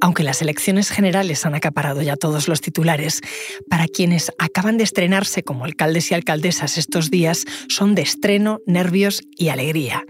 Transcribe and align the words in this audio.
Aunque 0.00 0.22
las 0.22 0.40
elecciones 0.40 0.90
generales 0.90 1.44
han 1.44 1.54
acaparado 1.54 2.00
ya 2.00 2.16
todos 2.16 2.48
los 2.48 2.60
titulares, 2.60 3.20
para 3.68 3.86
quienes 3.86 4.32
acaban 4.38 4.78
de 4.78 4.84
estrenarse 4.84 5.42
como 5.42 5.64
alcaldes 5.64 6.10
y 6.10 6.14
alcaldesas 6.14 6.78
estos 6.78 7.10
días 7.10 7.44
son 7.68 7.94
de 7.94 8.02
estreno, 8.02 8.60
nervios 8.66 9.22
y 9.36 9.48
alegría. 9.48 10.04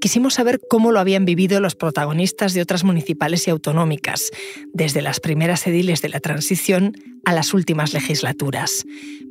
Quisimos 0.00 0.34
saber 0.34 0.60
cómo 0.68 0.90
lo 0.90 0.98
habían 0.98 1.24
vivido 1.24 1.60
los 1.60 1.76
protagonistas 1.76 2.54
de 2.54 2.62
otras 2.62 2.82
municipales 2.82 3.46
y 3.46 3.50
autonómicas, 3.50 4.30
desde 4.72 5.00
las 5.00 5.20
primeras 5.20 5.66
ediles 5.66 6.02
de 6.02 6.08
la 6.08 6.20
transición 6.20 6.94
a 7.24 7.32
las 7.32 7.54
últimas 7.54 7.92
legislaturas. 7.92 8.84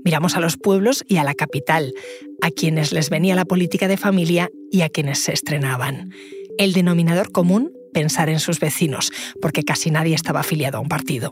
Miramos 0.04 0.36
a 0.36 0.39
los 0.39 0.57
pueblos 0.57 1.04
y 1.07 1.18
a 1.18 1.23
la 1.23 1.34
capital, 1.34 1.93
a 2.41 2.52
quienes 2.52 2.91
les 2.93 3.09
venía 3.09 3.36
la 3.36 3.45
política 3.45 3.88
de 3.88 3.97
familia 3.97 4.50
y 4.71 4.82
a 4.82 4.89
quienes 4.89 5.20
se 5.20 5.34
estrenaban. 5.34 6.11
El 6.57 6.73
denominador 6.73 7.32
común 7.32 7.71
pensar 7.96 8.27
en 8.27 8.41
sus 8.41 8.59
vecinos, 8.59 9.09
porque 9.41 9.64
casi 9.64 9.89
nadie 9.89 10.16
estaba 10.16 10.42
afiliado 10.42 10.78
a 10.78 10.82
un 10.82 10.89
partido. 10.89 11.32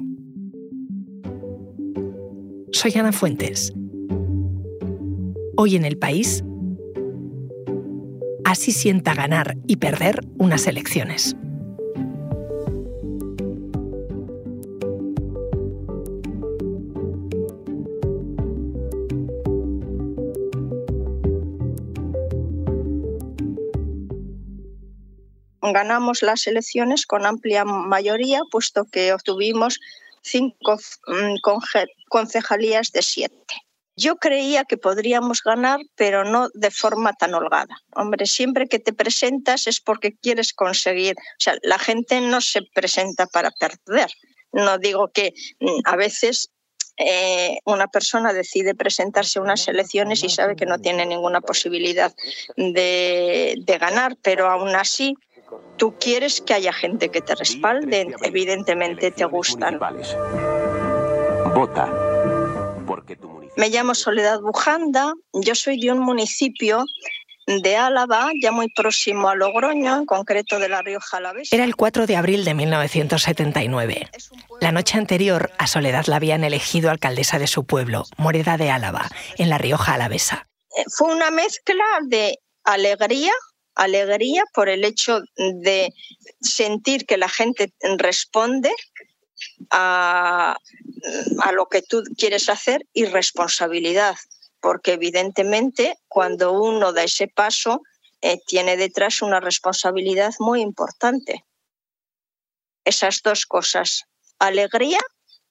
Soy 2.72 2.94
Ana 2.96 3.12
Fuentes. 3.12 3.74
Hoy 5.58 5.76
en 5.76 5.84
el 5.84 5.98
país, 5.98 6.42
así 8.46 8.72
sienta 8.72 9.14
ganar 9.14 9.58
y 9.68 9.76
perder 9.76 10.22
unas 10.38 10.66
elecciones. 10.66 11.36
Ganamos 25.74 26.22
las 26.22 26.48
elecciones 26.48 27.06
con 27.06 27.26
amplia 27.26 27.66
mayoría, 27.66 28.42
puesto 28.50 28.86
que 28.86 29.14
obtuvimos 29.14 29.80
cinco 30.22 30.78
mm, 31.08 31.36
concejalías 32.10 32.92
de 32.92 33.02
siete. 33.02 33.56
Yo 33.96 34.16
creía 34.16 34.64
que 34.66 34.78
podríamos 34.78 35.44
ganar, 35.44 35.80
pero 35.96 36.24
no 36.24 36.50
de 36.54 36.72
forma 36.72 37.14
tan 37.14 37.36
holgada. 37.36 37.78
Hombre, 37.96 38.26
siempre 38.26 38.68
que 38.68 38.80
te 38.80 38.92
presentas 38.92 39.68
es 39.68 39.80
porque 39.80 40.16
quieres 40.16 40.54
conseguir. 40.54 41.16
O 41.18 41.40
sea, 41.40 41.58
la 41.62 41.78
gente 41.78 42.20
no 42.20 42.42
se 42.42 42.62
presenta 42.74 43.28
para 43.28 43.52
perder. 43.52 44.10
No 44.52 44.80
digo 44.80 45.10
que 45.10 45.34
mm, 45.60 45.82
a 45.86 45.96
veces 45.96 46.50
eh, 46.98 47.58
una 47.66 47.88
persona 47.88 48.34
decide 48.34 48.76
presentarse 48.76 49.38
a 49.38 49.42
unas 49.42 49.68
elecciones 49.68 50.24
y 50.24 50.30
sabe 50.30 50.56
que 50.56 50.66
no 50.66 50.80
tiene 50.80 51.06
ninguna 51.06 51.42
posibilidad 51.42 52.14
de, 52.56 53.56
de 53.58 53.78
ganar, 53.78 54.16
pero 54.22 54.50
aún 54.50 54.76
así 54.76 55.16
Tú 55.78 55.96
quieres 56.00 56.42
que 56.42 56.54
haya 56.54 56.74
gente 56.74 57.10
que 57.10 57.22
te 57.22 57.36
respalde, 57.36 58.16
evidentemente 58.24 59.12
te 59.12 59.26
gustan. 59.26 59.80
Vota. 61.56 61.92
Me 63.56 63.70
llamo 63.70 63.94
Soledad 63.94 64.42
Bujanda, 64.42 65.14
yo 65.34 65.56
soy 65.56 65.80
de 65.80 65.92
un 65.92 66.00
municipio 66.00 66.86
de 67.46 67.76
Álava, 67.76 68.32
ya 68.42 68.52
muy 68.52 68.70
próximo 68.70 69.30
a 69.30 69.36
Logroño, 69.36 69.98
en 69.98 70.06
concreto 70.06 70.60
de 70.60 70.70
la 70.70 70.82
Rioja 70.82 71.18
Alavesa. 71.18 71.56
Era 71.56 71.66
el 71.66 71.76
4 71.76 72.08
de 72.08 72.16
abril 72.16 72.46
de 72.46 72.54
1979. 72.54 74.10
La 74.62 74.72
noche 74.72 74.98
anterior, 74.98 75.52
a 75.58 75.68
Soledad 75.68 76.06
la 76.08 76.16
habían 76.16 76.44
elegido 76.44 76.90
alcaldesa 76.90 77.40
de 77.40 77.48
su 77.48 77.66
pueblo, 77.66 78.06
Moreda 78.18 78.58
de 78.58 78.72
Álava, 78.72 79.10
en 79.38 79.50
la 79.50 79.58
Rioja 79.58 79.94
Alavesa. 79.94 80.48
Eh, 80.78 80.86
fue 80.96 81.14
una 81.14 81.32
mezcla 81.32 81.86
de 82.08 82.40
alegría, 82.64 83.34
alegría 83.76 84.44
por 84.54 84.70
el 84.70 84.84
hecho 84.84 85.22
de 85.36 85.94
sentir 86.42 87.06
que 87.06 87.18
la 87.18 87.30
gente 87.30 87.74
responde 87.98 88.72
a, 89.72 90.58
lo 91.54 91.68
que 91.68 91.82
tú 91.82 92.04
quieres 92.18 92.50
hacer 92.50 92.86
y 92.94 93.06
responsabilidad, 93.06 94.16
porque 94.60 94.94
evidentemente 94.94 95.98
cuando 96.08 96.54
uno 96.54 96.94
da 96.94 97.04
ese 97.04 97.28
paso 97.28 97.82
eh, 98.22 98.40
tiene 98.46 98.78
detrás 98.78 99.22
una 99.22 99.40
responsabilidad 99.40 100.34
muy 100.40 100.62
importante. 100.62 101.46
Esas 102.86 103.22
dos 103.24 103.46
cosas, 103.46 104.06
alegría 104.40 105.00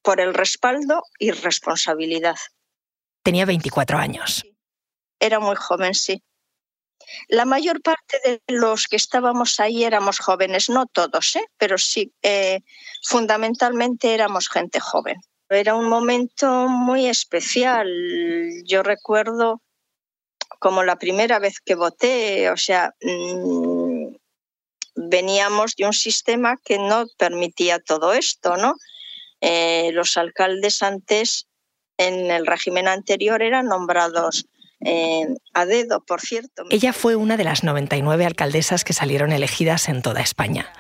por 0.03 0.21
el 0.21 0.35
respaldo 0.35 1.03
y 1.19 1.31
responsabilidad. 1.31 2.37
Tenía 3.23 3.45
24 3.45 3.99
años. 3.99 4.45
Era 5.21 5.39
muy 5.39 5.55
joven, 5.57 5.95
sí. 5.95 6.23
La 7.29 7.45
mayor 7.45 7.81
parte 7.83 8.19
de 8.25 8.41
los 8.49 8.89
que 8.89 8.97
estábamos 8.97 9.61
ahí 9.61 9.85
éramos 9.85 10.19
jóvenes, 10.19 10.69
no 10.69 10.87
todos, 10.87 11.37
¿eh? 11.37 11.47
pero 11.57 11.79
sí, 11.79 12.13
eh, 12.23 12.61
fundamentalmente 13.03 14.15
éramos 14.15 14.49
gente 14.49 14.81
joven. 14.81 15.21
Era 15.49 15.75
un 15.75 15.89
momento 15.89 16.69
muy 16.69 17.07
especial. 17.07 17.89
Yo 18.65 18.83
recuerdo 18.83 19.61
como 20.59 20.83
la 20.83 20.97
primera 20.97 21.39
vez 21.39 21.61
que 21.61 21.75
voté, 21.75 22.49
o 22.51 22.57
sea, 22.57 22.95
mm, 23.03 24.15
veníamos 24.95 25.77
de 25.77 25.87
un 25.87 25.93
sistema 25.93 26.57
que 26.65 26.79
no 26.79 27.07
permitía 27.19 27.81
todo 27.81 28.13
esto, 28.13 28.57
¿no? 28.57 28.75
Eh, 29.41 29.91
los 29.93 30.17
alcaldes 30.17 30.83
antes, 30.83 31.49
en 31.99 32.31
el 32.31 32.47
régimen 32.47 32.89
anterior, 32.89 33.43
eran 33.43 33.67
nombrados 33.67 34.47
a 35.55 35.67
dedo, 35.67 36.05
por 36.05 36.21
cierto. 36.21 36.65
Ella 36.71 36.93
fue 36.93 37.17
una 37.17 37.37
de 37.37 37.45
las 37.45 37.65
99 37.65 38.25
alcaldesas 38.27 38.85
que 38.85 38.93
salieron 38.93 39.33
elegidas 39.33 39.89
en 39.89 40.03
toda 40.03 40.21
España. 40.21 40.73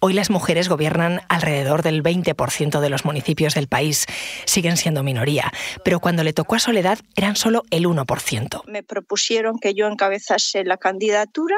Hoy 0.00 0.12
las 0.12 0.30
mujeres 0.30 0.68
gobiernan 0.68 1.22
alrededor 1.28 1.82
del 1.82 2.04
20% 2.04 2.78
de 2.78 2.88
los 2.88 3.04
municipios 3.04 3.54
del 3.54 3.66
país. 3.66 4.06
Siguen 4.44 4.76
siendo 4.76 5.02
minoría, 5.02 5.50
pero 5.84 5.98
cuando 5.98 6.22
le 6.22 6.32
tocó 6.32 6.54
a 6.54 6.60
Soledad 6.60 7.00
eran 7.16 7.34
solo 7.34 7.64
el 7.70 7.86
1%. 7.86 8.62
Me 8.68 8.84
propusieron 8.84 9.58
que 9.58 9.74
yo 9.74 9.88
encabezase 9.88 10.62
la 10.64 10.76
candidatura 10.76 11.56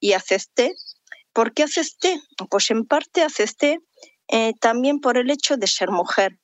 y 0.00 0.14
acepté. 0.14 0.72
¿Por 1.32 1.52
qué 1.52 1.62
acepté? 1.62 2.20
Pues 2.50 2.70
en 2.72 2.86
parte 2.86 3.22
acepté 3.22 3.78
eh, 4.28 4.52
también 4.60 4.98
por 4.98 5.16
el 5.16 5.30
hecho 5.30 5.56
de 5.56 5.68
ser 5.68 5.90
mujer 5.90 6.38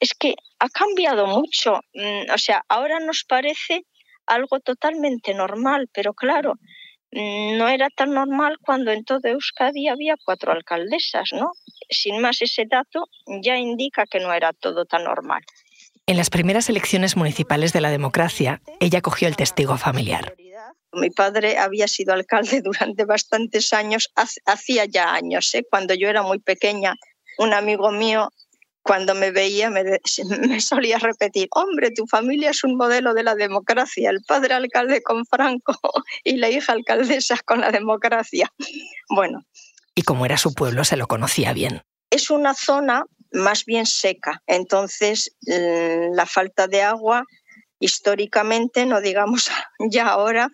es 0.00 0.12
que 0.18 0.34
ha 0.58 0.68
cambiado 0.68 1.26
mucho. 1.26 1.80
Mm, 1.94 2.30
o 2.32 2.38
sea, 2.38 2.62
ahora 2.68 3.00
nos 3.00 3.24
parece 3.24 3.84
algo 4.26 4.60
totalmente 4.60 5.34
normal, 5.34 5.88
pero 5.92 6.12
claro, 6.14 6.54
mm, 7.12 7.56
no 7.56 7.68
era 7.68 7.88
tan 7.90 8.12
normal 8.12 8.58
cuando 8.60 8.90
en 8.90 9.04
todo 9.04 9.20
Euskadi 9.24 9.88
había 9.88 10.16
cuatro 10.24 10.52
alcaldesas, 10.52 11.30
¿no? 11.32 11.52
Sin 11.88 12.20
más, 12.20 12.42
ese 12.42 12.64
dato 12.68 13.06
ya 13.42 13.56
indica 13.56 14.06
que 14.06 14.20
no 14.20 14.32
era 14.32 14.52
todo 14.52 14.84
tan 14.84 15.04
normal. 15.04 15.42
En 16.08 16.16
las 16.16 16.30
primeras 16.30 16.68
elecciones 16.68 17.16
municipales 17.16 17.72
de 17.72 17.80
la 17.80 17.90
democracia, 17.90 18.62
ella 18.78 19.00
cogió 19.00 19.26
el 19.26 19.34
testigo 19.34 19.76
familiar. 19.76 20.36
Mi 20.92 21.10
padre 21.10 21.58
había 21.58 21.88
sido 21.88 22.14
alcalde 22.14 22.60
durante 22.62 23.04
bastantes 23.04 23.72
años, 23.72 24.08
hacía 24.44 24.84
ya 24.84 25.12
años, 25.12 25.52
¿eh? 25.54 25.64
cuando 25.68 25.94
yo 25.94 26.08
era 26.08 26.22
muy 26.22 26.38
pequeña. 26.38 26.94
Un 27.38 27.52
amigo 27.52 27.90
mío 27.90 28.30
cuando 28.86 29.14
me 29.16 29.32
veía 29.32 29.68
me, 29.68 29.82
me, 30.48 30.60
solía 30.60 30.98
repetir, 30.98 31.48
hombre, 31.50 31.90
tu 31.90 32.06
familia 32.06 32.50
es 32.50 32.62
un 32.64 32.76
modelo 32.76 33.14
de 33.14 33.24
la 33.24 33.34
democracia, 33.34 34.10
el 34.10 34.22
padre 34.26 34.54
alcalde 34.54 35.02
con 35.02 35.26
Franco 35.26 35.74
y 36.24 36.36
la 36.36 36.48
hija 36.48 36.72
alcaldesa 36.72 37.36
con 37.44 37.60
la 37.60 37.72
democracia. 37.72 38.50
Bueno. 39.08 39.44
Y 39.94 40.02
como 40.02 40.24
era 40.24 40.38
su 40.38 40.54
pueblo, 40.54 40.84
se 40.84 40.96
lo 40.96 41.06
conocía 41.08 41.52
bien. 41.52 41.82
Es 42.10 42.30
una 42.30 42.54
zona 42.54 43.04
más 43.32 43.64
bien 43.64 43.86
seca, 43.86 44.42
entonces 44.46 45.36
la 45.42 46.26
falta 46.26 46.68
de 46.68 46.82
agua 46.82 47.24
históricamente, 47.80 48.86
no 48.86 49.00
digamos 49.00 49.50
ya 49.90 50.08
ahora, 50.08 50.48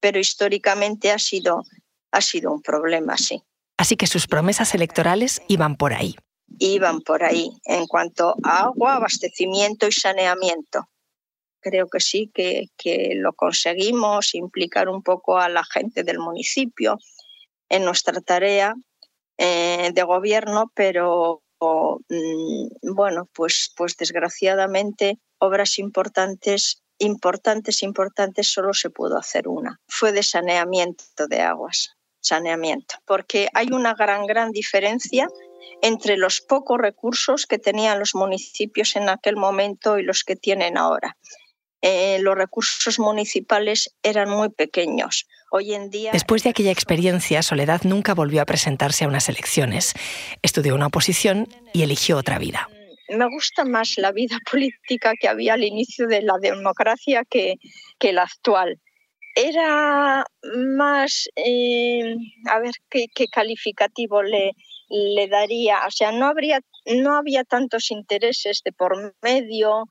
pero 0.00 0.18
históricamente 0.18 1.10
ha 1.10 1.18
sido, 1.18 1.62
ha 2.10 2.20
sido 2.20 2.52
un 2.52 2.60
problema, 2.60 3.16
sí. 3.16 3.42
Así 3.78 3.96
que 3.96 4.06
sus 4.06 4.26
promesas 4.26 4.74
electorales 4.74 5.40
iban 5.48 5.76
por 5.76 5.94
ahí 5.94 6.16
iban 6.58 7.00
por 7.00 7.24
ahí 7.24 7.50
en 7.64 7.86
cuanto 7.86 8.34
a 8.42 8.64
agua, 8.64 8.96
abastecimiento 8.96 9.86
y 9.86 9.92
saneamiento. 9.92 10.88
Creo 11.60 11.86
que 11.88 12.00
sí, 12.00 12.30
que, 12.34 12.68
lo 13.14 13.32
conseguimos, 13.34 14.34
implicar 14.34 14.88
un 14.88 15.02
poco 15.02 15.38
a 15.38 15.48
la 15.48 15.62
gente 15.64 16.02
del 16.02 16.18
municipio 16.18 16.98
en 17.68 17.84
nuestra 17.84 18.20
tarea 18.20 18.74
eh, 19.38 19.90
de 19.94 20.02
gobierno, 20.02 20.72
pero 20.74 21.42
mm, 21.60 22.94
bueno, 22.94 23.28
pues, 23.32 23.72
pues 23.76 23.96
desgraciadamente 23.96 25.18
obras 25.38 25.78
importantes, 25.78 26.82
importantes, 26.98 27.82
importantes, 27.82 28.52
solo 28.52 28.74
se 28.74 28.90
pudo 28.90 29.16
hacer 29.16 29.46
una. 29.46 29.80
Fue 29.88 30.12
de 30.12 30.22
saneamiento 30.22 31.26
de 31.28 31.40
aguas, 31.40 31.96
saneamiento, 32.22 32.94
porque 33.04 33.48
hay 33.52 33.68
una 33.72 33.94
gran, 33.94 34.26
gran 34.26 34.52
diferencia 34.52 35.28
entre 35.82 36.16
los 36.16 36.40
pocos 36.40 36.78
recursos 36.78 37.46
que 37.46 37.58
tenían 37.58 37.98
los 37.98 38.14
municipios 38.14 38.96
en 38.96 39.08
aquel 39.08 39.36
momento 39.36 39.98
y 39.98 40.02
los 40.02 40.24
que 40.24 40.36
tienen 40.36 40.78
ahora. 40.78 41.16
eh, 41.84 42.20
los 42.20 42.36
recursos 42.36 43.00
municipales 43.00 43.92
eran 44.04 44.30
muy 44.30 44.50
pequeños. 44.50 45.26
Hoy 45.50 45.74
en 45.74 45.90
día. 45.90 46.12
Después 46.12 46.44
de 46.44 46.50
aquella 46.50 46.70
experiencia, 46.70 47.42
Soledad 47.42 47.82
nunca 47.82 48.14
volvió 48.14 48.40
a 48.40 48.46
presentarse 48.46 49.04
a 49.04 49.08
unas 49.08 49.28
elecciones. 49.28 49.92
Estudió 50.42 50.76
una 50.76 50.86
oposición 50.86 51.48
y 51.74 51.82
eligió 51.82 52.16
otra 52.16 52.38
vida. 52.38 52.68
Me 53.08 53.26
gusta 53.28 53.64
más 53.64 53.94
la 53.98 54.12
vida 54.12 54.38
política 54.50 55.12
que 55.20 55.28
había 55.28 55.54
al 55.54 55.64
inicio 55.64 56.06
de 56.06 56.22
la 56.22 56.38
democracia 56.40 57.24
que, 57.28 57.56
que 57.98 58.12
la 58.12 58.22
actual 58.22 58.80
era 59.34 60.24
más, 60.76 61.28
eh, 61.36 62.16
a 62.50 62.58
ver 62.60 62.74
qué, 62.90 63.06
calificativo 63.28 64.22
le, 64.22 64.52
le, 64.88 65.28
daría, 65.28 65.86
o 65.86 65.90
sea, 65.90 66.12
no, 66.12 66.26
habría, 66.26 66.60
no 66.86 67.16
había 67.16 67.44
tantos 67.44 67.90
intereses 67.90 68.62
de 68.64 68.72
por 68.72 69.14
medio. 69.22 69.84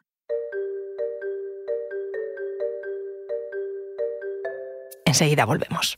Enseguida 5.06 5.46
volvemos. 5.46 5.98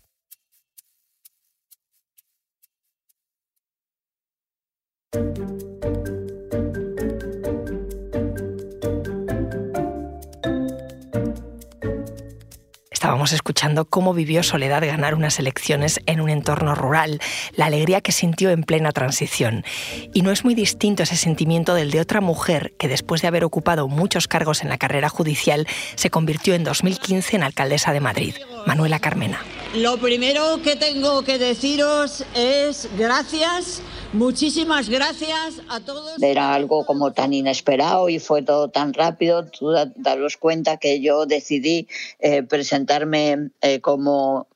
Estábamos 13.03 13.33
escuchando 13.33 13.83
cómo 13.83 14.13
vivió 14.13 14.43
Soledad 14.43 14.81
ganar 14.81 15.13
unas 15.13 15.37
elecciones 15.37 15.99
en 16.05 16.21
un 16.21 16.29
entorno 16.29 16.73
rural, 16.73 17.19
la 17.51 17.65
alegría 17.65 17.99
que 17.99 18.13
sintió 18.13 18.49
en 18.49 18.63
plena 18.63 18.93
transición. 18.93 19.65
Y 20.13 20.21
no 20.21 20.31
es 20.31 20.45
muy 20.45 20.55
distinto 20.55 21.03
ese 21.03 21.17
sentimiento 21.17 21.73
del 21.73 21.91
de 21.91 21.99
otra 21.99 22.21
mujer 22.21 22.73
que 22.79 22.87
después 22.87 23.21
de 23.21 23.27
haber 23.27 23.43
ocupado 23.43 23.89
muchos 23.89 24.29
cargos 24.29 24.63
en 24.63 24.69
la 24.69 24.77
carrera 24.77 25.09
judicial 25.09 25.67
se 25.95 26.09
convirtió 26.09 26.53
en 26.53 26.63
2015 26.63 27.35
en 27.35 27.43
alcaldesa 27.43 27.91
de 27.91 27.99
Madrid, 27.99 28.35
Manuela 28.65 28.99
Carmena. 28.99 29.43
Lo 29.75 29.97
primero 29.97 30.61
que 30.63 30.77
tengo 30.77 31.23
que 31.23 31.37
deciros 31.37 32.23
es 32.33 32.87
gracias 32.97 33.81
Muchísimas 34.13 34.89
gracias 34.89 35.61
a 35.69 35.79
todos. 35.79 36.21
Era 36.21 36.53
algo 36.53 36.85
como 36.85 37.13
tan 37.13 37.33
inesperado 37.33 38.09
y 38.09 38.19
fue 38.19 38.43
todo 38.43 38.69
tan 38.69 38.93
rápido. 38.93 39.45
Tú 39.45 39.71
daros 39.95 40.37
cuenta 40.37 40.77
que 40.77 41.01
yo 41.01 41.25
decidí 41.25 41.87
eh, 42.19 42.43
presentarme 42.43 43.49
eh, 43.61 43.81
como 43.81 44.47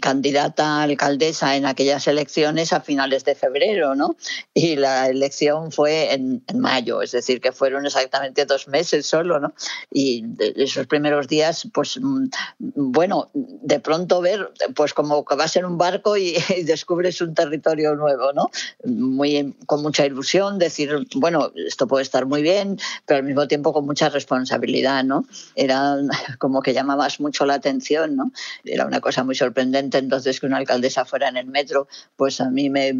candidata 0.00 0.80
a 0.80 0.82
alcaldesa 0.82 1.56
en 1.56 1.66
aquellas 1.66 2.06
elecciones 2.06 2.72
a 2.72 2.80
finales 2.80 3.24
de 3.24 3.34
febrero, 3.34 3.94
¿no? 3.94 4.16
Y 4.54 4.76
la 4.76 5.08
elección 5.08 5.72
fue 5.72 6.12
en, 6.12 6.42
mayo, 6.54 7.02
es 7.02 7.12
decir, 7.12 7.40
que 7.40 7.52
fueron 7.52 7.86
exactamente 7.86 8.44
dos 8.44 8.68
meses 8.68 9.06
solo, 9.06 9.38
¿no? 9.40 9.52
Y 9.90 10.24
esos 10.56 10.86
primeros 10.86 11.28
días, 11.28 11.68
pues, 11.72 11.98
mm, 12.00 12.28
bueno, 12.58 13.30
de 13.34 13.80
pronto 13.80 14.20
ver, 14.20 14.52
pues 14.74 14.94
como 14.94 15.24
que 15.24 15.36
vas 15.36 15.56
en 15.56 15.64
un 15.64 15.78
barco 15.78 16.16
y, 16.16 16.36
descubres 16.64 17.20
un 17.20 17.34
territorio 17.34 17.94
nuevo, 17.94 18.32
¿no? 18.32 18.50
Muy, 18.84 19.56
con 19.66 19.82
mucha 19.82 20.04
ilusión, 20.06 20.58
decir, 20.58 21.06
bueno, 21.14 21.52
esto 21.54 21.86
puede 21.86 22.02
estar 22.02 22.26
muy 22.26 22.42
bien, 22.42 22.78
pero 23.06 23.18
al 23.18 23.24
mismo 23.24 23.46
tiempo 23.46 23.72
con 23.72 23.86
mucha 23.86 24.08
responsabilidad, 24.08 25.04
¿no? 25.04 25.24
Era 25.54 25.96
como 26.38 26.62
que 26.62 26.74
llamabas 26.74 27.20
mucho 27.20 27.46
la 27.46 27.54
atención, 27.54 28.16
¿no? 28.16 28.32
Era 28.64 28.86
una 28.86 29.00
cosa 29.00 29.24
muy 29.24 29.34
sorprendente 29.34 29.67
entonces 29.74 30.40
que 30.40 30.46
una 30.46 30.58
alcaldesa 30.58 31.04
fuera 31.04 31.28
en 31.28 31.36
el 31.36 31.46
metro, 31.46 31.88
pues 32.16 32.40
a 32.40 32.50
mí 32.50 32.70
me, 32.70 32.92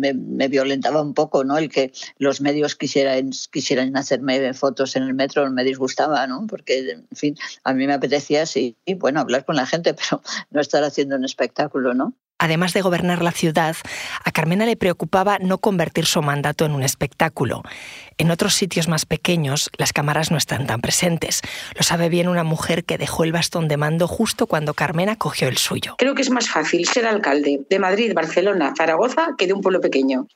violentaba 0.48 1.02
un 1.02 1.14
poco, 1.14 1.44
¿no? 1.44 1.58
El 1.58 1.68
que 1.68 1.92
los 2.18 2.40
medios 2.40 2.76
quisieran, 2.76 3.30
quisieran 3.50 3.96
hacerme 3.96 4.52
fotos 4.54 4.96
en 4.96 5.02
el 5.04 5.14
metro 5.14 5.48
me 5.50 5.64
disgustaba, 5.64 6.26
¿no? 6.26 6.46
Porque, 6.46 6.90
en 6.90 7.06
fin, 7.16 7.36
a 7.64 7.72
mí 7.74 7.86
me 7.86 7.94
apetecía, 7.94 8.46
sí, 8.46 8.76
bueno, 8.96 9.20
hablar 9.20 9.44
con 9.44 9.56
la 9.56 9.66
gente, 9.66 9.94
pero 10.10 10.22
no 10.50 10.60
estar 10.60 10.84
haciendo 10.84 11.16
un 11.16 11.24
espectáculo, 11.24 11.94
¿no? 11.94 12.14
Además 12.38 12.72
de 12.72 12.82
gobernar 12.82 13.22
la 13.22 13.32
ciudad, 13.32 13.76
a 14.24 14.30
Carmena 14.30 14.64
le 14.64 14.76
preocupaba 14.76 15.38
no 15.40 15.58
convertir 15.58 16.06
su 16.06 16.22
mandato 16.22 16.64
en 16.64 16.72
un 16.72 16.82
espectáculo. 16.82 17.62
En 18.16 18.30
otros 18.30 18.54
sitios 18.54 18.88
más 18.88 19.06
pequeños, 19.06 19.70
las 19.76 19.92
cámaras 19.92 20.30
no 20.30 20.36
están 20.36 20.66
tan 20.66 20.80
presentes. 20.80 21.42
Lo 21.74 21.82
sabe 21.82 22.08
bien 22.08 22.28
una 22.28 22.44
mujer 22.44 22.84
que 22.84 22.98
dejó 22.98 23.24
el 23.24 23.32
bastón 23.32 23.66
de 23.66 23.76
mando 23.76 24.06
justo 24.06 24.46
cuando 24.46 24.74
Carmena 24.74 25.16
cogió 25.16 25.48
el 25.48 25.56
suyo. 25.56 25.96
Creo 25.98 26.14
que 26.14 26.22
es 26.22 26.30
más 26.30 26.48
fácil 26.48 26.86
ser 26.86 27.06
alcalde 27.06 27.60
de 27.68 27.78
Madrid, 27.78 28.12
Barcelona, 28.14 28.72
Zaragoza 28.76 29.34
que 29.36 29.46
de 29.46 29.52
un 29.52 29.60
pueblo 29.60 29.80
pequeño, 29.80 30.28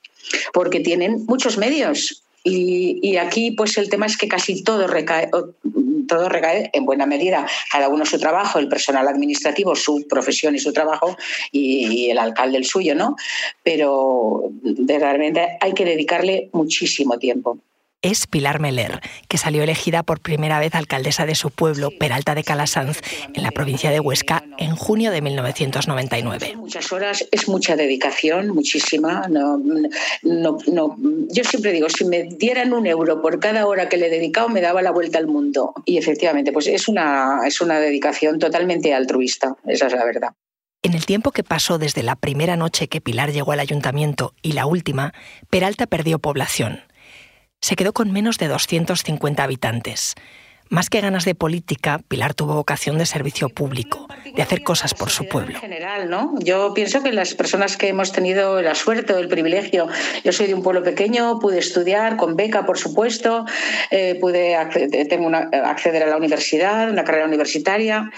porque 0.53 0.81
tienen 0.81 1.25
muchos 1.25 1.57
medios. 1.57 2.23
Y, 2.45 3.15
aquí, 3.17 3.51
pues 3.51 3.77
el 3.77 3.89
tema 3.89 4.05
es 4.05 4.17
que 4.17 4.27
casi 4.27 4.63
todo 4.63 4.87
recae, 4.87 5.29
todo 6.07 6.27
recae 6.27 6.69
en 6.73 6.85
buena 6.85 7.05
medida, 7.05 7.47
cada 7.71 7.87
uno 7.87 8.05
su 8.05 8.19
trabajo, 8.19 8.59
el 8.59 8.67
personal 8.67 9.07
administrativo, 9.07 9.75
su 9.75 10.05
profesión 10.09 10.53
y 10.53 10.59
su 10.59 10.73
trabajo, 10.73 11.15
y, 11.51 12.09
el 12.09 12.17
alcalde 12.17 12.57
el 12.57 12.65
suyo, 12.65 12.95
¿no? 12.95 13.15
Pero 13.63 14.51
realmente 14.87 15.57
hay 15.61 15.73
que 15.73 15.85
dedicarle 15.85 16.49
muchísimo 16.51 17.17
tiempo 17.17 17.59
es 18.03 18.27
Pilar 18.27 18.59
Meler, 18.59 18.99
que 19.27 19.39
salió 19.39 19.63
elegida 19.63 20.03
por 20.03 20.19
primera 20.19 20.59
vez 20.59 20.75
alcaldesa 20.75 21.25
de 21.25 21.33
su 21.33 21.49
pueblo, 21.49 21.89
Peralta 21.97 22.35
de 22.35 22.43
Calasanz, 22.43 22.99
en 23.33 23.41
la 23.41 23.51
provincia 23.51 23.89
de 23.89 23.99
Huesca, 23.99 24.43
en 24.59 24.75
junio 24.75 25.09
de 25.09 25.21
1999. 25.21 26.55
Muchas 26.57 26.91
horas, 26.91 27.25
es 27.31 27.47
mucha 27.47 27.75
dedicación, 27.75 28.49
muchísima. 28.49 29.27
No, 29.29 29.57
no, 30.21 30.97
yo 31.29 31.43
siempre 31.43 31.71
digo, 31.71 31.89
si 31.89 32.05
me 32.05 32.23
dieran 32.23 32.73
un 32.73 32.85
euro 32.85 33.21
por 33.21 33.39
cada 33.39 33.65
hora 33.65 33.89
que 33.89 33.97
le 33.97 34.07
he 34.07 34.09
dedicado, 34.09 34.49
me 34.49 34.61
daba 34.61 34.81
la 34.81 34.91
vuelta 34.91 35.17
al 35.17 35.27
mundo. 35.27 35.73
Y 35.85 35.97
efectivamente, 35.97 36.51
pues 36.51 36.67
es 36.67 36.87
una, 36.87 37.39
es 37.47 37.61
una 37.61 37.79
dedicación 37.79 38.37
totalmente 38.37 38.93
altruista, 38.93 39.55
esa 39.65 39.87
es 39.87 39.93
la 39.93 40.03
verdad. 40.03 40.33
En 40.81 40.93
el 40.93 41.05
tiempo 41.05 41.31
que 41.31 41.45
pasó 41.45 41.77
desde 41.77 42.03
la 42.03 42.17
primera 42.17 42.57
noche 42.57 42.89
que 42.89 42.99
Pilar 42.99 43.31
llegó 43.31 43.53
al 43.53 43.61
ayuntamiento 43.61 44.33
y 44.41 44.51
la 44.51 44.65
última, 44.65 45.13
Peralta 45.49 45.87
perdió 45.87 46.19
población 46.19 46.81
se 47.63 47.77
quedó 47.77 47.93
con 47.93 48.11
menos 48.11 48.37
de 48.39 48.49
250 48.49 49.41
habitantes. 49.41 50.15
Más 50.73 50.89
que 50.89 51.01
ganas 51.01 51.23
de 51.23 51.35
política, 51.35 52.01
Pilar 52.07 52.33
tuvo 52.33 52.55
vocación 52.55 52.97
de 52.97 53.05
servicio 53.05 53.47
público, 53.47 54.07
de 54.35 54.41
hacer 54.41 54.63
cosas 54.63 54.95
por 54.95 55.11
su 55.11 55.27
pueblo. 55.27 55.59
general, 55.59 56.09
¿no? 56.09 56.33
Yo 56.39 56.73
pienso 56.73 57.03
que 57.03 57.11
las 57.11 57.35
personas 57.35 57.77
que 57.77 57.89
hemos 57.89 58.11
tenido 58.11 58.59
la 58.59 58.73
suerte 58.73 59.13
o 59.13 59.19
el 59.19 59.27
privilegio, 59.27 59.87
yo 60.23 60.31
soy 60.31 60.47
de 60.47 60.55
un 60.55 60.63
pueblo 60.63 60.81
pequeño, 60.81 61.37
pude 61.39 61.59
estudiar 61.59 62.17
con 62.17 62.35
beca, 62.35 62.65
por 62.65 62.79
supuesto, 62.79 63.45
eh, 63.91 64.17
pude 64.19 64.55
acceder, 64.55 65.07
tengo 65.07 65.29
acceder 65.35 66.01
a 66.01 66.07
la 66.07 66.17
universidad, 66.17 66.89
una 66.89 67.03
carrera 67.03 67.27
universitaria. 67.27 68.11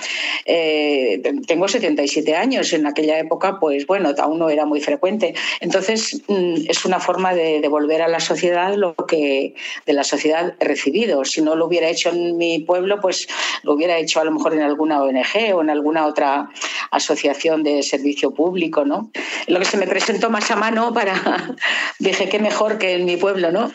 Eh, 0.46 1.22
tengo 1.48 1.68
77 1.68 2.38
años, 2.38 2.72
en 2.72 2.88
aquella 2.88 3.20
época, 3.20 3.60
pues 3.60 3.86
bueno, 3.86 4.14
aún 4.18 4.40
no 4.40 4.50
era 4.50 4.66
muy 4.66 4.80
frecuente. 4.80 5.36
Entonces, 5.60 6.22
mm, 6.30 6.70
es 6.70 6.86
una 6.86 7.02
forma 7.02 7.34
de 7.34 7.60
devolver 7.60 8.02
a 8.02 8.08
la 8.08 8.22
sociedad 8.22 8.76
lo 8.76 8.96
que 8.96 9.56
de 9.86 9.94
la 9.94 10.06
sociedad 10.06 10.54
he 10.62 10.64
recibido. 10.64 11.26
Si 11.26 11.42
no 11.42 11.58
lo 11.58 11.66
hubiera 11.66 11.90
hecho 11.90 12.12
en 12.12 12.38
mi 12.38 12.45
pueblo, 12.66 13.00
pues 13.02 13.28
lo 13.64 13.74
hubiera 13.74 13.98
hecho 13.98 14.20
a 14.20 14.24
lo 14.24 14.32
mejor 14.32 14.54
en 14.54 14.62
alguna 14.62 15.02
ONG 15.02 15.54
o 15.54 15.62
en 15.62 15.70
alguna 15.70 16.06
otra 16.06 16.50
asociación 16.92 17.64
de 17.64 17.84
servicio 17.84 18.32
público, 18.32 18.86
¿no? 18.86 19.12
Lo 19.48 19.60
que 19.60 19.66
se 19.66 19.78
me 19.78 19.88
presentó 19.88 20.30
más 20.30 20.50
a 20.52 20.56
mano 20.56 20.94
para, 20.94 21.56
dije, 22.00 22.30
qué 22.30 22.40
mejor 22.40 22.78
que 22.78 22.94
en 22.94 23.06
mi 23.06 23.18
pueblo, 23.18 23.52
¿no? 23.52 23.72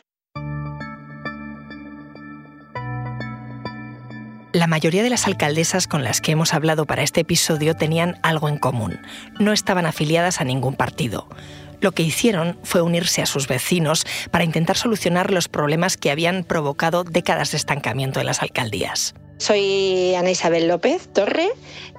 La 4.53 4.67
mayoría 4.67 5.05
de 5.05 5.11
las 5.11 5.29
alcaldesas 5.29 5.87
con 5.87 6.03
las 6.03 6.21
que 6.21 6.33
hemos 6.33 6.55
hablado 6.55 6.85
para 6.85 7.05
este 7.05 7.21
episodio 7.21 7.77
tenían 7.77 8.19
algo 8.25 8.49
en 8.49 8.59
común. 8.59 8.99
No 9.39 9.53
estaban 9.53 9.87
afiliadas 9.87 10.41
a 10.41 10.45
ningún 10.45 10.75
partido. 10.75 11.29
Lo 11.81 11.93
que 11.93 12.03
hicieron 12.03 12.59
fue 12.63 12.83
unirse 12.83 13.23
a 13.23 13.27
sus 13.27 13.49
vecinos 13.49 14.05
para 14.31 14.45
intentar 14.45 14.77
solucionar 14.77 15.31
los 15.31 15.49
problemas 15.49 15.97
que 15.97 16.11
habían 16.11 16.45
provocado 16.45 17.05
décadas 17.05 17.53
de 17.53 17.57
estancamiento 17.57 18.21
en 18.21 18.27
las 18.27 18.43
alcaldías. 18.43 19.15
Soy 19.39 20.15
Ana 20.15 20.31
Isabel 20.31 20.69
López 20.69 21.09
Torre, 21.13 21.49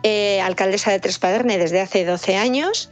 eh, 0.03 0.39
alcaldesa 0.41 0.91
de 0.91 0.99
Trespaderne 0.99 1.57
desde 1.57 1.81
hace 1.81 2.05
12 2.05 2.35
años. 2.35 2.91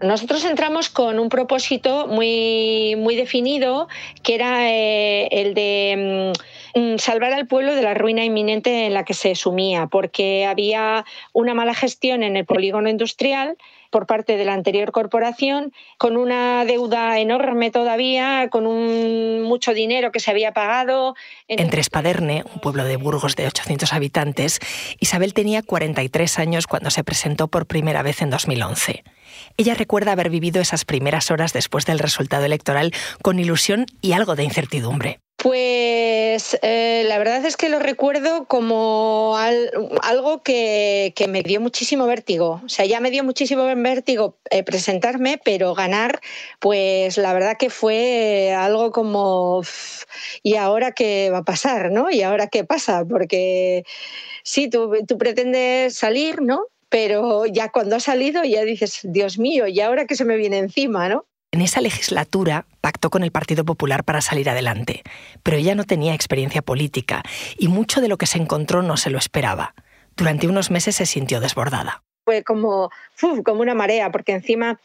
Nosotros 0.00 0.46
entramos 0.46 0.88
con 0.88 1.18
un 1.18 1.28
propósito 1.28 2.06
muy, 2.06 2.96
muy 2.96 3.16
definido, 3.16 3.86
que 4.22 4.34
era 4.34 4.70
eh, 4.70 5.28
el 5.30 5.52
de 5.52 6.32
mm, 6.74 6.80
mm, 6.80 6.98
salvar 6.98 7.34
al 7.34 7.46
pueblo 7.46 7.74
de 7.74 7.82
la 7.82 7.92
ruina 7.92 8.24
inminente 8.24 8.86
en 8.86 8.94
la 8.94 9.04
que 9.04 9.12
se 9.12 9.34
sumía, 9.34 9.88
porque 9.88 10.46
había 10.46 11.04
una 11.34 11.52
mala 11.52 11.74
gestión 11.74 12.22
en 12.22 12.38
el 12.38 12.46
polígono 12.46 12.88
industrial 12.88 13.58
por 13.90 14.06
parte 14.06 14.36
de 14.36 14.44
la 14.44 14.54
anterior 14.54 14.92
corporación, 14.92 15.72
con 15.98 16.16
una 16.16 16.64
deuda 16.64 17.18
enorme 17.18 17.70
todavía, 17.70 18.48
con 18.50 18.66
un 18.66 19.42
mucho 19.42 19.74
dinero 19.74 20.12
que 20.12 20.20
se 20.20 20.30
había 20.30 20.52
pagado. 20.52 21.14
En 21.48 21.68
Trespaderne, 21.70 22.44
un 22.54 22.60
pueblo 22.60 22.84
de 22.84 22.96
Burgos 22.96 23.36
de 23.36 23.46
800 23.46 23.92
habitantes, 23.92 24.60
Isabel 25.00 25.34
tenía 25.34 25.62
43 25.62 26.38
años 26.38 26.66
cuando 26.66 26.90
se 26.90 27.04
presentó 27.04 27.48
por 27.48 27.66
primera 27.66 28.02
vez 28.02 28.22
en 28.22 28.30
2011. 28.30 29.04
Ella 29.56 29.74
recuerda 29.74 30.12
haber 30.12 30.30
vivido 30.30 30.60
esas 30.60 30.84
primeras 30.84 31.30
horas 31.30 31.52
después 31.52 31.86
del 31.86 31.98
resultado 31.98 32.44
electoral 32.44 32.92
con 33.22 33.38
ilusión 33.38 33.86
y 34.00 34.12
algo 34.12 34.36
de 34.36 34.44
incertidumbre. 34.44 35.20
Pues 35.42 36.58
eh, 36.60 37.02
la 37.06 37.16
verdad 37.16 37.42
es 37.46 37.56
que 37.56 37.70
lo 37.70 37.78
recuerdo 37.78 38.44
como 38.44 39.38
algo 39.38 40.42
que, 40.42 41.14
me 41.30 41.42
dio 41.42 41.62
muchísimo 41.62 42.06
vértigo. 42.06 42.60
O 42.62 42.68
sea, 42.68 42.84
ya 42.84 43.00
me 43.00 43.10
dio 43.10 43.24
muchísimo 43.24 43.64
vértigo 43.64 44.36
eh, 44.50 44.62
presentarme, 44.64 45.40
pero 45.42 45.74
ganar, 45.74 46.20
pues 46.58 47.16
la 47.16 47.32
verdad 47.32 47.56
que 47.58 47.70
fue 47.70 48.54
algo 48.54 48.92
como, 48.92 49.62
¿y 50.42 50.56
ahora 50.56 50.92
qué 50.92 51.30
va 51.30 51.38
a 51.38 51.44
pasar? 51.44 51.90
¿no? 51.90 52.10
¿Y 52.10 52.20
ahora 52.20 52.48
qué 52.48 52.64
pasa? 52.64 53.06
Porque 53.08 53.84
sí, 54.42 54.68
tú, 54.68 54.92
tú 55.08 55.16
pretendes 55.16 55.96
salir, 55.96 56.42
¿no? 56.42 56.66
Pero 56.90 57.46
ya 57.46 57.70
cuando 57.70 57.96
has 57.96 58.04
salido 58.04 58.44
ya 58.44 58.62
dices, 58.64 59.00
Dios 59.04 59.38
mío, 59.38 59.66
¿y 59.68 59.80
ahora 59.80 60.04
qué 60.04 60.16
se 60.16 60.26
me 60.26 60.36
viene 60.36 60.58
encima? 60.58 61.08
¿no? 61.08 61.24
En 61.52 61.62
esa 61.62 61.80
legislatura 61.80 62.64
pactó 62.80 63.10
con 63.10 63.24
el 63.24 63.32
Partido 63.32 63.64
Popular 63.64 64.04
para 64.04 64.20
salir 64.20 64.48
adelante, 64.48 65.02
pero 65.42 65.56
ella 65.56 65.74
no 65.74 65.82
tenía 65.82 66.14
experiencia 66.14 66.62
política 66.62 67.24
y 67.58 67.66
mucho 67.66 68.00
de 68.00 68.06
lo 68.06 68.18
que 68.18 68.26
se 68.26 68.38
encontró 68.38 68.82
no 68.82 68.96
se 68.96 69.10
lo 69.10 69.18
esperaba. 69.18 69.74
Durante 70.16 70.46
unos 70.46 70.70
meses 70.70 70.94
se 70.94 71.06
sintió 71.06 71.40
desbordada. 71.40 72.04
Fue 72.24 72.44
como, 72.44 72.90
como 73.44 73.62
una 73.62 73.74
marea, 73.74 74.12
porque 74.12 74.30
encima 74.30 74.78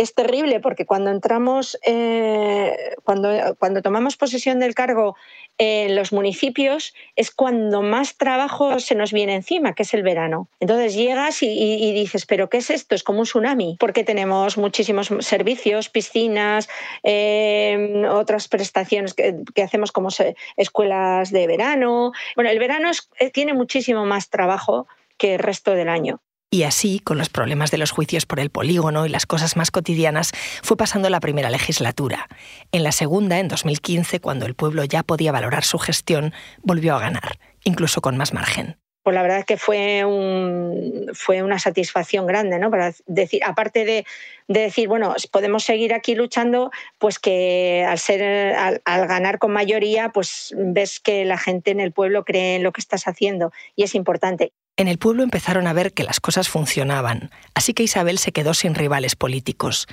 es 0.00 0.14
terrible 0.14 0.60
porque 0.60 0.86
cuando 0.86 1.10
entramos, 1.10 1.78
eh, 1.84 2.94
cuando, 3.04 3.28
cuando 3.58 3.82
tomamos 3.82 4.16
posesión 4.16 4.58
del 4.58 4.74
cargo 4.74 5.14
en 5.58 5.94
los 5.94 6.10
municipios, 6.10 6.94
es 7.16 7.30
cuando 7.30 7.82
más 7.82 8.16
trabajo 8.16 8.80
se 8.80 8.94
nos 8.94 9.12
viene 9.12 9.34
encima, 9.34 9.74
que 9.74 9.82
es 9.82 9.92
el 9.92 10.02
verano. 10.02 10.48
Entonces 10.58 10.94
llegas 10.94 11.42
y, 11.42 11.92
dices, 11.92 12.24
¿pero 12.24 12.48
qué 12.48 12.58
es 12.58 12.70
esto? 12.70 12.94
Es 12.94 13.02
como 13.02 13.20
un 13.20 13.26
tsunami, 13.26 13.76
porque 13.78 14.02
tenemos 14.02 14.56
muchísimos 14.56 15.12
servicios, 15.20 15.90
piscinas, 15.90 16.70
eh, 17.02 18.06
otras 18.10 18.48
prestaciones 18.48 19.12
que, 19.12 19.34
hacemos 19.62 19.92
como 19.92 20.08
escuelas 20.56 21.30
de 21.30 21.46
verano. 21.46 22.12
Bueno, 22.36 22.48
el 22.48 22.58
verano 22.58 22.90
eh, 23.18 23.30
tiene 23.30 23.52
muchísimo 23.52 24.06
más 24.06 24.30
trabajo 24.30 24.86
que 25.18 25.34
el 25.34 25.40
resto 25.40 25.72
del 25.72 25.90
año. 25.90 26.22
Y 26.52 26.64
así, 26.64 26.98
con 26.98 27.16
los 27.16 27.28
problemas 27.28 27.70
de 27.70 27.78
los 27.78 27.92
juicios 27.92 28.26
por 28.26 28.40
el 28.40 28.50
polígono 28.50 29.06
y 29.06 29.08
las 29.08 29.24
cosas 29.24 29.56
más 29.56 29.70
cotidianas, 29.70 30.32
fue 30.64 30.76
pasando 30.76 31.08
la 31.08 31.20
primera 31.20 31.48
legislatura. 31.48 32.26
En 32.72 32.82
la 32.82 32.90
segunda, 32.90 33.38
en 33.38 33.46
2015, 33.46 34.18
cuando 34.18 34.46
el 34.46 34.56
pueblo 34.56 34.82
ya 34.82 35.04
podía 35.04 35.30
valorar 35.30 35.62
su 35.62 35.78
gestión, 35.78 36.34
volvió 36.60 36.96
a 36.96 36.98
ganar, 36.98 37.38
incluso 37.62 38.00
con 38.00 38.16
más 38.16 38.34
margen. 38.34 38.76
Pues 39.04 39.14
la 39.14 39.22
verdad 39.22 39.38
es 39.38 39.44
que 39.44 39.56
fue, 39.58 40.04
un, 40.04 41.12
fue 41.14 41.44
una 41.44 41.60
satisfacción 41.60 42.26
grande, 42.26 42.58
¿no? 42.58 42.68
Para 42.68 42.92
decir, 43.06 43.42
aparte 43.44 43.84
de, 43.84 44.04
decir, 44.48 44.88
bueno, 44.88 45.14
podemos 45.30 45.62
seguir 45.62 45.94
aquí 45.94 46.16
luchando, 46.16 46.72
pues 46.98 47.20
que 47.20 47.86
al 47.88 48.00
ser, 48.00 48.56
al, 48.56 48.82
al, 48.84 49.06
ganar 49.06 49.38
con 49.38 49.52
mayoría, 49.52 50.08
pues 50.08 50.52
ves 50.58 50.98
que 50.98 51.24
la 51.24 51.38
gente 51.38 51.70
en 51.70 51.78
el 51.78 51.92
pueblo 51.92 52.24
cree 52.24 52.56
en 52.56 52.64
lo 52.64 52.72
que 52.72 52.80
estás 52.80 53.06
haciendo 53.06 53.52
y 53.76 53.84
es 53.84 53.94
importante. 53.94 54.52
En 54.80 54.88
el 54.88 54.96
pueblo 54.96 55.22
empezaron 55.22 55.66
a 55.66 55.74
ver 55.74 55.92
que 55.92 56.04
las 56.04 56.20
cosas 56.20 56.48
funcionaban, 56.48 57.30
así 57.52 57.74
que 57.74 57.82
Isabel 57.82 58.16
se 58.16 58.32
quedó 58.32 58.54
sin 58.54 58.74
rivales 58.74 59.14
políticos. 59.14 59.86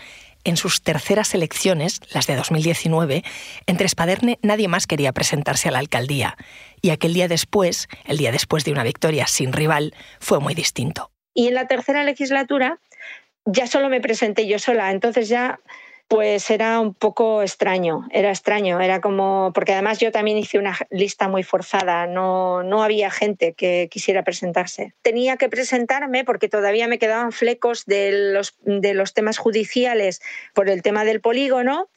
En 0.45 0.55
sus 0.55 0.81
terceras 0.81 1.33
elecciones, 1.33 1.99
las 2.13 2.25
de 2.25 2.37
2019, 2.37 3.25
entre 3.65 3.85
Espaderne 3.85 4.39
nadie 4.43 4.69
más 4.69 4.87
quería 4.87 5.11
presentarse 5.11 5.67
a 5.67 5.71
la 5.73 5.79
alcaldía, 5.79 6.37
y 6.81 6.91
aquel 6.91 7.13
día 7.13 7.27
después, 7.27 7.89
el 8.05 8.17
día 8.17 8.31
después 8.31 8.63
de 8.63 8.71
una 8.71 8.83
victoria 8.83 9.27
sin 9.27 9.51
rival, 9.51 9.93
fue 10.21 10.39
muy 10.39 10.53
distinto. 10.53 11.11
Y 11.33 11.49
en 11.49 11.55
la 11.55 11.67
tercera 11.67 12.05
legislatura 12.05 12.79
ya 13.43 13.67
solo 13.67 13.89
me 13.89 13.99
presenté 13.99 14.47
yo 14.47 14.57
sola, 14.57 14.91
entonces 14.91 15.27
ya 15.27 15.59
pues 16.07 16.49
era 16.49 16.79
un 16.79 16.93
poco 16.93 17.41
extraño, 17.41 18.07
era 18.11 18.29
extraño, 18.29 18.79
era 18.79 19.01
como, 19.01 19.51
porque 19.53 19.73
además 19.73 19.99
yo 19.99 20.11
también 20.11 20.37
hice 20.37 20.57
una 20.57 20.77
lista 20.89 21.27
muy 21.27 21.43
forzada, 21.43 22.07
no, 22.07 22.63
no 22.63 22.81
había 22.81 23.11
gente 23.11 23.53
que 23.53 23.89
quisiera 23.91 24.23
presentarse. 24.23 24.93
Tenía 25.01 25.35
que 25.35 25.49
presentarme 25.49 26.23
porque 26.23 26.47
todavía 26.47 26.87
me 26.87 26.97
quedaban 26.97 27.33
flecos 27.33 27.85
de 27.85 28.31
los, 28.33 28.55
de 28.61 28.93
los 28.93 29.13
temas 29.13 29.37
judiciales 29.37 30.21
por 30.53 30.69
el 30.69 30.81
tema 30.81 31.03
del 31.03 31.19
polígono, 31.19 31.89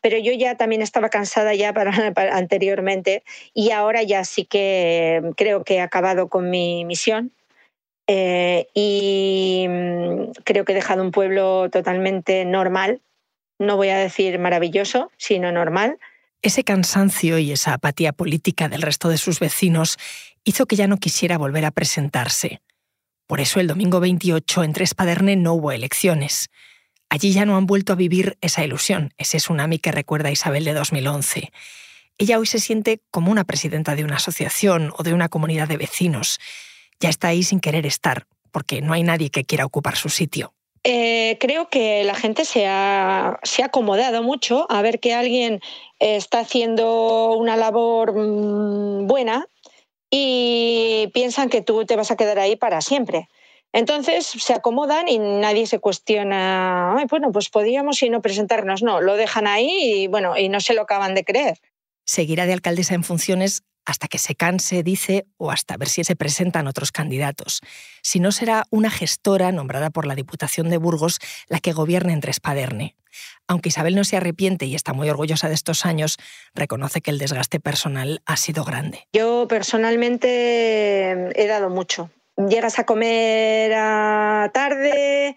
pero 0.00 0.16
yo 0.16 0.32
ya 0.32 0.56
también 0.56 0.80
estaba 0.80 1.10
cansada 1.10 1.54
ya 1.54 1.74
para, 1.74 1.92
anteriormente 2.32 3.22
y 3.52 3.72
ahora 3.72 4.02
ya 4.02 4.24
sí 4.24 4.46
que 4.46 5.20
creo 5.36 5.64
que 5.64 5.74
he 5.74 5.80
acabado 5.80 6.28
con 6.28 6.48
mi 6.48 6.86
misión 6.86 7.32
eh, 8.06 8.68
y 8.72 9.66
mm, 9.68 10.30
creo 10.44 10.64
que 10.64 10.72
he 10.72 10.74
dejado 10.74 11.02
un 11.02 11.10
pueblo 11.10 11.68
totalmente 11.68 12.46
normal 12.46 13.02
no 13.58 13.76
voy 13.76 13.88
a 13.88 13.98
decir 13.98 14.38
maravilloso, 14.38 15.10
sino 15.16 15.52
normal. 15.52 15.98
Ese 16.42 16.62
cansancio 16.62 17.38
y 17.38 17.52
esa 17.52 17.74
apatía 17.74 18.12
política 18.12 18.68
del 18.68 18.82
resto 18.82 19.08
de 19.08 19.18
sus 19.18 19.40
vecinos 19.40 19.98
hizo 20.44 20.66
que 20.66 20.76
ya 20.76 20.86
no 20.86 20.98
quisiera 20.98 21.36
volver 21.36 21.64
a 21.64 21.72
presentarse. 21.72 22.60
Por 23.26 23.40
eso 23.40 23.60
el 23.60 23.66
domingo 23.66 24.00
28 24.00 24.62
en 24.62 24.72
Tres 24.72 24.94
Paderne 24.94 25.36
no 25.36 25.54
hubo 25.54 25.72
elecciones. 25.72 26.48
Allí 27.10 27.32
ya 27.32 27.44
no 27.44 27.56
han 27.56 27.66
vuelto 27.66 27.92
a 27.92 27.96
vivir 27.96 28.38
esa 28.40 28.64
ilusión, 28.64 29.12
ese 29.18 29.38
tsunami 29.38 29.78
que 29.78 29.92
recuerda 29.92 30.28
a 30.28 30.32
Isabel 30.32 30.64
de 30.64 30.74
2011. 30.74 31.50
Ella 32.18 32.38
hoy 32.38 32.46
se 32.46 32.58
siente 32.58 33.00
como 33.10 33.30
una 33.30 33.44
presidenta 33.44 33.94
de 33.96 34.04
una 34.04 34.16
asociación 34.16 34.92
o 34.96 35.02
de 35.02 35.14
una 35.14 35.28
comunidad 35.28 35.68
de 35.68 35.76
vecinos. 35.76 36.38
Ya 37.00 37.08
está 37.08 37.28
ahí 37.28 37.42
sin 37.42 37.60
querer 37.60 37.86
estar, 37.86 38.26
porque 38.50 38.80
no 38.80 38.92
hay 38.92 39.02
nadie 39.02 39.30
que 39.30 39.44
quiera 39.44 39.64
ocupar 39.64 39.96
su 39.96 40.08
sitio. 40.08 40.54
Eh, 40.90 41.36
creo 41.38 41.68
que 41.68 42.02
la 42.04 42.14
gente 42.14 42.46
se 42.46 42.66
ha, 42.66 43.38
acomodado 43.62 44.22
mucho 44.22 44.66
a 44.70 44.80
ver 44.80 45.00
que 45.00 45.12
alguien 45.12 45.60
está 45.98 46.40
haciendo 46.40 47.36
una 47.36 47.56
labor 47.56 48.14
mm, 48.14 49.06
buena 49.06 49.46
y 50.10 51.10
piensan 51.12 51.50
que 51.50 51.60
tú 51.60 51.84
te 51.84 51.94
vas 51.94 52.10
a 52.10 52.16
quedar 52.16 52.38
ahí 52.38 52.56
para 52.56 52.80
siempre. 52.80 53.28
Entonces 53.74 54.26
se 54.26 54.54
acomodan 54.54 55.08
y 55.08 55.18
nadie 55.18 55.66
se 55.66 55.78
cuestiona, 55.78 57.04
bueno, 57.10 57.32
pues 57.32 57.50
podríamos 57.50 58.02
y 58.02 58.08
no 58.08 58.22
presentarnos. 58.22 58.82
No, 58.82 59.02
lo 59.02 59.16
dejan 59.16 59.46
ahí 59.46 59.68
y 59.68 60.06
bueno, 60.06 60.38
y 60.38 60.48
no 60.48 60.58
se 60.58 60.72
lo 60.72 60.80
acaban 60.80 61.14
de 61.14 61.22
creer. 61.22 61.58
Seguirá 62.06 62.46
de 62.46 62.54
alcaldesa 62.54 62.94
en 62.94 63.04
funciones 63.04 63.62
hasta 63.88 64.06
que 64.06 64.18
se 64.18 64.34
canse, 64.34 64.82
dice, 64.82 65.26
o 65.38 65.50
hasta 65.50 65.78
ver 65.78 65.88
si 65.88 66.04
se 66.04 66.14
presentan 66.14 66.66
otros 66.66 66.92
candidatos. 66.92 67.62
Si 68.02 68.20
no, 68.20 68.32
será 68.32 68.64
una 68.68 68.90
gestora 68.90 69.50
nombrada 69.50 69.88
por 69.88 70.06
la 70.06 70.14
Diputación 70.14 70.68
de 70.68 70.76
Burgos 70.76 71.18
la 71.48 71.58
que 71.58 71.72
gobierne 71.72 72.12
entre 72.12 72.30
Espaderne. 72.30 72.96
Aunque 73.46 73.70
Isabel 73.70 73.94
no 73.94 74.04
se 74.04 74.18
arrepiente 74.18 74.66
y 74.66 74.74
está 74.74 74.92
muy 74.92 75.08
orgullosa 75.08 75.48
de 75.48 75.54
estos 75.54 75.86
años, 75.86 76.18
reconoce 76.54 77.00
que 77.00 77.10
el 77.10 77.18
desgaste 77.18 77.60
personal 77.60 78.20
ha 78.26 78.36
sido 78.36 78.62
grande. 78.62 79.08
Yo 79.14 79.48
personalmente 79.48 81.32
he 81.34 81.46
dado 81.46 81.70
mucho. 81.70 82.10
Llegas 82.46 82.78
a 82.78 82.86
comer 82.86 83.72
a 83.74 84.48
tarde, 84.54 85.34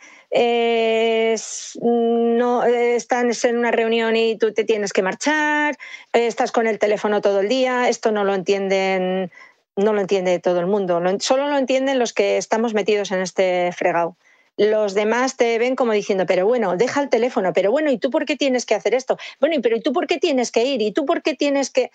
no 1.81 2.63
estás 2.63 3.43
en 3.45 3.57
una 3.57 3.71
reunión 3.71 4.15
y 4.15 4.37
tú 4.37 4.53
te 4.53 4.63
tienes 4.65 4.93
que 4.93 5.01
marchar, 5.01 5.79
estás 6.13 6.51
con 6.51 6.67
el 6.67 6.77
teléfono 6.77 7.19
todo 7.21 7.39
el 7.39 7.49
día, 7.49 7.89
esto 7.89 8.11
no 8.11 8.23
lo 8.23 8.35
entienden, 8.35 9.31
no 9.75 9.93
lo 9.93 10.01
entiende 10.01 10.37
todo 10.37 10.59
el 10.59 10.67
mundo, 10.67 11.01
solo 11.21 11.47
lo 11.47 11.57
entienden 11.57 11.97
los 11.97 12.13
que 12.13 12.37
estamos 12.37 12.75
metidos 12.75 13.11
en 13.11 13.21
este 13.21 13.71
fregado. 13.71 14.15
Los 14.57 14.93
demás 14.93 15.37
te 15.37 15.57
ven 15.57 15.75
como 15.75 15.93
diciendo, 15.93 16.27
pero 16.27 16.45
bueno, 16.45 16.77
deja 16.77 17.01
el 17.01 17.09
teléfono, 17.09 17.51
pero 17.51 17.71
bueno, 17.71 17.89
¿y 17.89 17.97
tú 17.97 18.11
por 18.11 18.25
qué 18.25 18.35
tienes 18.35 18.67
que 18.67 18.75
hacer 18.75 18.93
esto? 18.93 19.17
Bueno, 19.39 19.55
pero 19.63 19.75
¿y 19.75 19.81
tú 19.81 19.91
por 19.91 20.05
qué 20.05 20.19
tienes 20.19 20.51
que 20.51 20.65
ir? 20.65 20.83
¿Y 20.83 20.91
tú 20.91 21.03
por 21.07 21.23
qué 21.23 21.33
tienes 21.33 21.71
que...? 21.71 21.89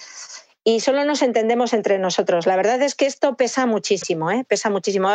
Y 0.68 0.80
solo 0.80 1.04
nos 1.04 1.22
entendemos 1.22 1.72
entre 1.72 1.96
nosotros. 1.96 2.44
La 2.44 2.56
verdad 2.56 2.82
es 2.82 2.96
que 2.96 3.06
esto 3.06 3.36
pesa 3.36 3.66
muchísimo, 3.66 4.32
¿eh? 4.32 4.44
pesa 4.48 4.68
muchísimo. 4.68 5.08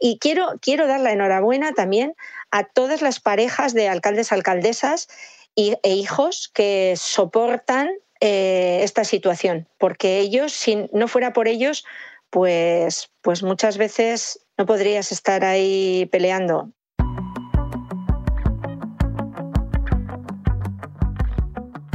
Y 0.00 0.18
quiero, 0.18 0.54
quiero 0.62 0.86
dar 0.86 1.00
la 1.00 1.12
enhorabuena 1.12 1.74
también 1.74 2.14
a 2.50 2.64
todas 2.64 3.02
las 3.02 3.20
parejas 3.20 3.74
de 3.74 3.86
alcaldes, 3.86 4.32
alcaldesas 4.32 5.08
e 5.56 5.76
hijos 5.92 6.50
que 6.54 6.94
soportan 6.96 7.90
eh, 8.22 8.80
esta 8.82 9.04
situación, 9.04 9.68
porque 9.76 10.20
ellos, 10.20 10.54
si 10.54 10.88
no 10.94 11.06
fuera 11.06 11.34
por 11.34 11.48
ellos, 11.48 11.84
pues, 12.30 13.10
pues 13.20 13.42
muchas 13.42 13.76
veces 13.76 14.40
no 14.56 14.64
podrías 14.64 15.12
estar 15.12 15.44
ahí 15.44 16.08
peleando. 16.10 16.72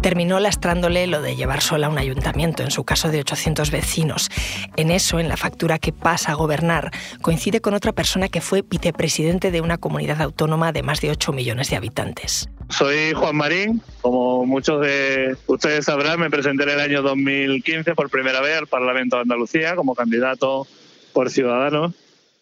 Terminó 0.04 0.42
lastrándole 0.42 1.08
lo 1.08 1.22
de 1.22 1.38
llevar 1.38 1.62
sola 1.62 1.88
un 1.88 1.98
ayuntamiento, 1.98 2.62
en 2.62 2.72
su 2.72 2.84
caso 2.84 3.10
de 3.10 3.22
800 3.22 3.72
vecinos. 3.72 4.30
En 4.76 4.92
eso, 4.92 5.18
en 5.18 5.30
la 5.30 5.38
factura 5.38 5.80
que 5.80 5.94
pasa 5.94 6.34
a 6.34 6.36
gobernar, 6.36 6.92
coincide 7.22 7.62
con 7.62 7.74
otra 7.74 7.94
persona 7.94 8.28
que 8.28 8.42
fue 8.42 8.64
vicepresidente 8.70 9.50
de 9.50 9.62
una 9.62 9.78
comunidad 9.78 10.22
autónoma 10.22 10.74
de 10.74 10.84
más 10.84 11.00
de 11.00 11.10
8 11.10 11.32
millones 11.32 11.70
de 11.70 11.78
habitantes. 11.78 12.50
Soy 12.70 13.14
Juan 13.14 13.38
Marín, 13.38 13.82
como 14.02 14.46
muchos 14.46 14.82
de 14.82 15.38
ustedes 15.48 15.86
sabrán, 15.86 16.20
me 16.20 16.30
presenté 16.30 16.64
en 16.64 16.70
el 16.70 16.80
año 16.82 17.02
2015 17.02 17.96
por 17.96 18.10
primera 18.10 18.42
vez 18.42 18.58
al 18.58 18.68
Parlamento 18.68 19.16
de 19.16 19.22
Andalucía 19.22 19.76
como 19.78 19.96
candidato 19.96 20.68
por 21.14 21.30
Ciudadanos 21.30 21.94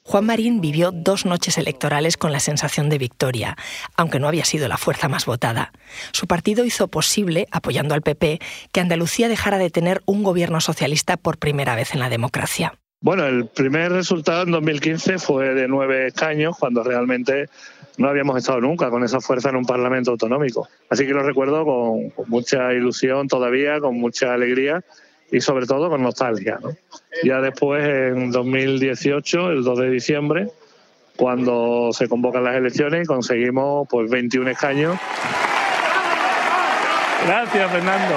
Juan 0.03 0.25
Marín 0.25 0.61
vivió 0.61 0.91
dos 0.91 1.25
noches 1.25 1.57
electorales 1.57 2.17
con 2.17 2.31
la 2.31 2.39
sensación 2.39 2.89
de 2.89 2.97
victoria, 2.97 3.55
aunque 3.95 4.19
no 4.19 4.27
había 4.27 4.45
sido 4.45 4.67
la 4.67 4.77
fuerza 4.77 5.07
más 5.07 5.25
votada. 5.25 5.71
Su 6.11 6.25
partido 6.27 6.65
hizo 6.65 6.87
posible, 6.87 7.47
apoyando 7.51 7.93
al 7.93 8.01
PP, 8.01 8.39
que 8.71 8.79
Andalucía 8.79 9.29
dejara 9.29 9.59
de 9.59 9.69
tener 9.69 10.01
un 10.05 10.23
gobierno 10.23 10.59
socialista 10.59 11.17
por 11.17 11.37
primera 11.37 11.75
vez 11.75 11.93
en 11.93 11.99
la 11.99 12.09
democracia. 12.09 12.73
Bueno, 13.03 13.25
el 13.25 13.47
primer 13.47 13.91
resultado 13.91 14.43
en 14.43 14.51
2015 14.51 15.19
fue 15.19 15.53
de 15.53 15.67
nueve 15.67 16.07
escaños, 16.07 16.55
cuando 16.59 16.83
realmente 16.83 17.47
no 17.97 18.09
habíamos 18.09 18.37
estado 18.37 18.59
nunca 18.59 18.89
con 18.89 19.03
esa 19.03 19.21
fuerza 19.21 19.49
en 19.49 19.55
un 19.55 19.65
Parlamento 19.65 20.11
autonómico. 20.11 20.67
Así 20.89 21.05
que 21.05 21.13
lo 21.13 21.23
recuerdo 21.23 21.63
con, 21.65 22.27
mucha 22.27 22.73
ilusión 22.73 23.27
todavía, 23.27 23.79
con 23.79 23.97
mucha 23.97 24.33
alegría 24.33 24.83
y 25.31 25.41
sobre 25.41 25.65
todo 25.65 25.89
con 25.89 26.03
nostalgia. 26.03 26.59
Ya 27.23 27.39
después, 27.39 27.83
en 27.83 28.31
2018, 28.31 29.51
el 29.51 29.63
2 29.63 29.79
de 29.79 29.89
diciembre, 29.89 30.47
cuando 31.15 31.91
se 31.93 32.07
convocan 32.09 32.43
las 32.43 32.55
elecciones, 32.55 33.07
conseguimos 33.07 33.87
pues 33.89 34.09
21 34.09 34.49
escaños. 34.49 34.97
Gracias, 37.25 37.71
Fernando. 37.71 38.15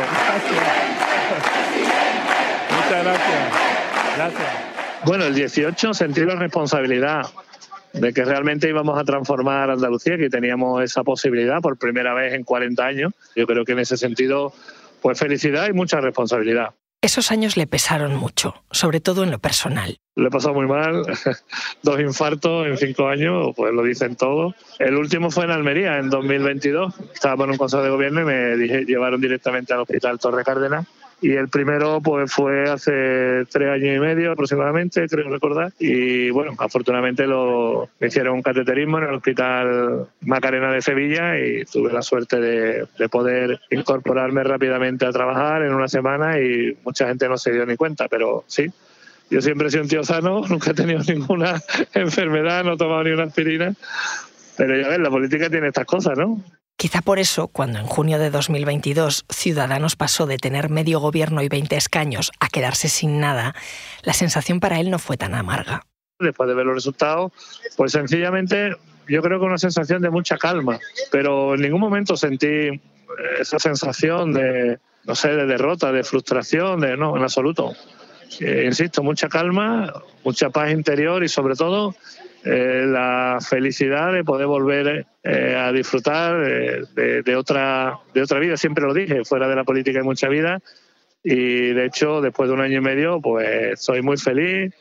Muchas 2.71 3.05
gracias. 3.05 3.55
Gracias. 4.17 4.49
Bueno, 5.05 5.25
el 5.25 5.35
18 5.35 5.95
sentí 5.95 6.23
la 6.23 6.35
responsabilidad 6.35 7.27
de 7.93 8.13
que 8.13 8.25
realmente 8.25 8.69
íbamos 8.69 8.99
a 8.99 9.05
transformar 9.05 9.71
Andalucía, 9.71 10.17
que 10.17 10.31
teníamos 10.31 10.83
esa 10.83 11.05
posibilidad 11.05 11.61
por 11.61 11.79
primera 11.79 12.15
vez 12.15 12.35
en 12.35 12.43
40 12.43 12.85
años. 12.85 13.13
Yo 13.37 13.47
creo 13.47 13.65
que 13.65 13.73
en 13.73 13.81
ese 13.81 13.97
sentido, 13.97 14.53
pues 15.01 15.19
felicidad 15.19 15.69
y 15.69 15.73
mucha 15.73 16.01
responsabilidad. 16.01 16.71
Esos 17.05 17.31
años 17.31 17.59
le 17.59 17.67
pesaron 17.67 18.17
mucho, 18.17 18.55
sobre 18.71 18.99
todo 18.99 19.25
en 19.25 19.31
lo 19.31 19.39
personal. 19.39 19.99
Le 20.17 20.29
he 20.29 20.31
pasado 20.31 20.55
muy 20.55 20.67
mal, 20.67 21.03
dos 21.83 22.01
infartos 22.01 22.67
en 22.67 22.79
cinco 22.79 23.09
años, 23.09 23.53
pues 23.55 23.75
lo 23.75 23.83
dicen 23.83 24.17
todos. 24.17 24.55
El 24.79 24.97
último 24.97 25.31
fue 25.31 25.45
en 25.45 25.51
Almería, 25.51 25.99
en 25.99 26.09
2022. 26.09 26.95
Estaba 27.13 27.45
en 27.45 27.51
un 27.51 27.57
consejo 27.59 27.83
de 27.83 27.91
gobierno 27.91 28.23
y 28.23 28.25
me 28.25 28.57
llevaron 28.87 29.21
directamente 29.21 29.75
al 29.75 29.81
hospital 29.81 30.19
Torre 30.19 30.45
Cárdenas 30.45 30.87
y 31.21 31.33
el 31.33 31.49
primero 31.49 32.01
pues 32.01 32.33
fue 32.33 32.69
hace 32.71 33.45
tres 33.51 33.69
años 33.71 33.97
y 33.97 34.01
medio 34.01 34.33
aproximadamente, 34.33 35.07
creo 35.09 35.29
recordar, 35.29 35.73
y 35.79 36.31
bueno, 36.31 36.53
afortunadamente 36.59 37.27
lo, 37.27 37.89
me 38.01 38.09
hicieron 38.09 38.35
un 38.35 38.43
cateterismo 38.43 38.99
en 38.99 39.05
el 39.05 39.15
Hospital 39.15 40.07
Macarena 40.23 40.73
de 40.73 40.83
Sevilla 40.83 41.39
y 41.39 41.65
tuve 41.65 41.93
la 41.93 42.03
suerte 42.03 42.41
de, 42.41 42.87
de 42.99 43.09
poder 43.09 43.61
incorporarme 43.71 44.43
rápidamente 44.45 45.07
a 45.07 45.13
trabajar 45.13 45.63
en 45.63 45.75
una 45.75 45.89
semana 45.89 46.39
y 46.41 46.77
mucha 46.85 47.09
gente 47.09 47.29
no 47.29 47.39
se 47.39 47.53
dio 47.53 47.65
ni 47.67 47.77
cuenta, 47.77 48.09
pero 48.09 48.45
sí, 48.47 48.71
yo 49.31 49.41
siempre 49.41 49.69
he 49.69 49.71
sido 49.71 49.83
un 49.83 49.89
tío 49.89 50.05
sano, 50.05 50.43
nunca 50.49 50.71
he 50.71 50.75
tenido 50.75 51.01
ninguna 51.07 51.61
enfermedad, 51.95 52.65
no 52.65 52.75
he 52.75 52.77
tomado 52.77 53.05
ni 53.05 53.11
una 53.11 53.25
aspirina. 53.25 53.75
Pero 54.57 54.81
ya 54.81 54.89
ves, 54.89 55.01
la 55.01 55.11
política 55.11 55.51
tiene 55.51 55.69
estas 55.69 55.87
cosas, 55.87 56.17
¿no? 56.17 56.41
Quizá 56.85 57.01
por 57.01 57.19
eso, 57.19 57.49
cuando 57.49 57.79
en 57.79 57.87
junio 57.87 58.19
de 58.19 58.29
2022 58.29 59.25
Ciudadanos 59.31 59.97
pasó 59.97 60.27
de 60.27 60.37
tener 60.37 60.69
medio 60.69 61.01
gobierno 61.01 61.41
y 61.41 61.49
20 61.49 61.77
escaños 61.77 62.31
a 62.41 62.49
quedarse 62.49 62.91
sin 62.91 63.21
nada, 63.21 63.55
la 64.03 64.13
sensación 64.13 64.61
para 64.61 64.79
él 64.79 64.91
no 64.91 64.99
fue 64.99 65.17
tan 65.17 65.35
amarga. 65.35 65.87
Después 66.19 66.47
de 66.47 66.55
ver 66.55 66.67
los 66.67 66.75
resultados, 66.75 67.33
pues 67.79 67.93
sencillamente 67.93 68.77
yo 69.09 69.23
creo 69.23 69.41
que 69.41 69.47
una 69.47 69.57
sensación 69.57 70.03
de 70.03 70.11
mucha 70.11 70.37
calma, 70.37 70.79
pero 71.11 71.55
en 71.55 71.63
ningún 71.63 71.81
momento 71.81 72.19
sentí 72.19 72.79
esa 73.41 73.59
sensación 73.59 74.35
de, 74.35 74.79
no 75.05 75.15
sé, 75.15 75.31
de 75.31 75.47
derrota, 75.47 75.91
de 75.91 76.05
frustración, 76.05 76.81
de 76.81 76.99
no, 76.99 77.17
en 77.17 77.23
absoluto. 77.23 77.73
Eh, 78.41 78.65
insisto, 78.67 79.03
mucha 79.03 79.31
calma, 79.31 79.91
mucha 80.23 80.51
paz 80.51 80.71
interior 80.71 81.25
y 81.25 81.29
sobre 81.29 81.55
todo 81.55 81.95
eh, 82.45 82.85
la 82.87 83.39
felicidad 83.41 84.13
de 84.13 84.23
poder 84.23 84.47
volver 84.47 85.07
eh, 85.23 85.57
a 85.57 85.73
disfrutar 85.73 86.37
de, 86.95 87.37
otra, 87.37 87.99
de 88.13 88.23
otra 88.23 88.39
vida. 88.39 88.57
Siempre 88.59 88.85
lo 88.85 88.93
dije, 88.93 89.25
fuera 89.25 89.49
de 89.49 89.57
la 89.57 89.65
política 89.65 90.01
hay 90.01 90.05
mucha 90.05 90.29
vida 90.29 90.61
y 91.23 91.73
de 91.73 91.87
hecho 91.87 92.21
después 92.21 92.49
de 92.49 92.55
un 92.55 92.61
año 92.61 92.79
y 92.79 92.83
medio 92.83 93.21
pues 93.21 93.81
soy 93.81 94.03
muy 94.03 94.19
feliz, 94.19 94.75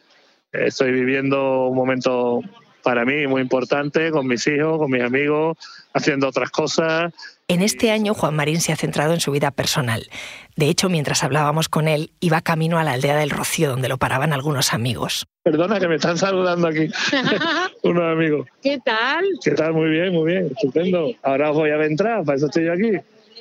estoy 0.51 0.91
viviendo 0.91 1.67
un 1.67 1.75
momento 1.77 2.41
para 2.83 3.05
mí 3.05 3.25
muy 3.27 3.41
importante 3.41 4.11
con 4.11 4.27
mis 4.27 4.45
hijos, 4.45 4.77
con 4.77 4.91
mis 4.91 5.01
amigos, 5.01 5.57
haciendo 5.93 6.27
otras 6.27 6.51
cosas. 6.51 7.13
En 7.47 7.61
este 7.61 7.91
año 7.91 8.13
Juan 8.13 8.35
Marín 8.35 8.61
se 8.61 8.71
ha 8.71 8.75
centrado 8.75 9.13
en 9.13 9.19
su 9.19 9.31
vida 9.31 9.51
personal. 9.51 10.07
De 10.55 10.67
hecho, 10.67 10.89
mientras 10.89 11.23
hablábamos 11.23 11.69
con 11.69 11.87
él, 11.87 12.11
iba 12.19 12.41
camino 12.41 12.77
a 12.77 12.83
la 12.83 12.93
aldea 12.93 13.17
del 13.17 13.29
Rocío, 13.29 13.69
donde 13.69 13.89
lo 13.89 13.97
paraban 13.97 14.33
algunos 14.33 14.73
amigos. 14.73 15.25
Perdona 15.43 15.79
que 15.79 15.87
me 15.87 15.95
están 15.95 16.17
saludando 16.17 16.67
aquí 16.67 16.89
unos 17.83 18.03
amigos. 18.03 18.47
¿Qué 18.61 18.79
tal? 18.83 19.25
¿Qué 19.43 19.51
tal? 19.51 19.73
Muy 19.73 19.89
bien, 19.89 20.13
muy 20.13 20.31
bien, 20.31 20.47
estupendo. 20.47 21.11
Ahora 21.23 21.51
os 21.51 21.57
voy 21.57 21.71
a 21.71 21.83
entrar, 21.83 22.23
para 22.23 22.37
eso 22.37 22.45
estoy 22.47 22.65
yo 22.65 22.73
aquí. 22.73 22.91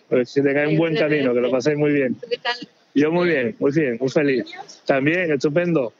Pues 0.09 0.33
que 0.33 0.42
tengáis 0.42 0.72
un 0.72 0.78
buen 0.78 0.96
camino, 0.96 1.35
que 1.35 1.40
lo 1.40 1.50
paséis 1.50 1.76
muy 1.76 1.92
bien. 1.92 2.16
¿Qué 2.28 2.38
tal? 2.38 2.57
Yo 2.94 3.11
muy 3.11 3.28
bien, 3.28 3.57
muy 3.59 3.72
bien, 3.72 3.96
muy 4.00 4.11
feliz. 4.11 4.44
También, 4.85 5.33
estupendo. 5.33 5.92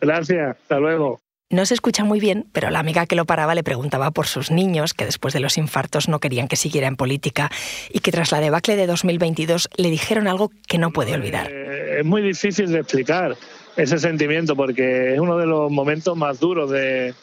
Gracias, 0.00 0.56
hasta 0.56 0.78
luego. 0.78 1.20
No 1.48 1.64
se 1.64 1.74
escucha 1.74 2.02
muy 2.02 2.18
bien, 2.18 2.46
pero 2.52 2.70
la 2.70 2.80
amiga 2.80 3.06
que 3.06 3.14
lo 3.14 3.24
paraba 3.24 3.54
le 3.54 3.62
preguntaba 3.62 4.10
por 4.10 4.26
sus 4.26 4.50
niños, 4.50 4.94
que 4.94 5.04
después 5.04 5.32
de 5.32 5.38
los 5.38 5.58
infartos 5.58 6.08
no 6.08 6.18
querían 6.18 6.48
que 6.48 6.56
siguiera 6.56 6.88
en 6.88 6.96
política, 6.96 7.52
y 7.88 8.00
que 8.00 8.10
tras 8.10 8.32
la 8.32 8.40
debacle 8.40 8.74
de 8.74 8.88
2022 8.88 9.68
le 9.76 9.90
dijeron 9.90 10.26
algo 10.26 10.50
que 10.66 10.78
no 10.78 10.90
puede 10.90 11.14
olvidar. 11.14 11.48
Eh, 11.48 12.00
es 12.00 12.04
muy 12.04 12.20
difícil 12.20 12.72
de 12.72 12.80
explicar 12.80 13.36
ese 13.76 13.98
sentimiento, 13.98 14.56
porque 14.56 15.14
es 15.14 15.20
uno 15.20 15.38
de 15.38 15.46
los 15.46 15.70
momentos 15.70 16.16
más 16.16 16.40
duros 16.40 16.68
de, 16.68 17.14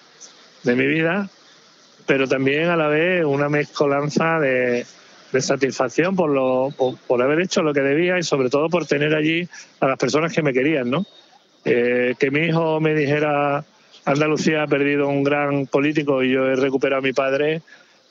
mi 0.64 0.88
vida, 0.88 1.30
pero 2.06 2.26
también 2.26 2.70
a 2.70 2.78
la 2.78 2.88
vez 2.88 3.26
una 3.26 3.50
mezcolanza 3.50 4.40
de, 4.40 4.86
satisfacción 5.38 6.16
por, 6.16 6.30
lo, 6.30 6.70
por, 7.08 7.22
haber 7.22 7.42
hecho 7.42 7.62
lo 7.62 7.74
que 7.74 7.82
debía 7.82 8.18
y 8.18 8.24
sobre 8.24 8.50
todo 8.50 8.70
por 8.70 8.86
tener 8.86 9.14
allí 9.16 9.50
a 9.82 9.88
las 9.88 9.98
personas 9.98 10.32
que 10.32 10.42
me 10.42 10.54
querían, 10.54 10.90
¿no? 10.90 11.06
Eh, 11.66 12.16
que 12.18 12.32
mi 12.32 12.42
hijo 12.42 12.80
me 12.80 12.94
dijera 12.94 13.66
Andalucía 14.06 14.64
ha 14.64 14.68
perdido 14.68 15.08
un 15.08 15.24
gran 15.24 15.68
político 15.68 16.24
y 16.24 16.32
yo 16.32 16.46
he 16.46 16.56
recuperado 16.56 17.00
a 17.00 17.04
mi 17.04 17.14
padre, 17.14 17.62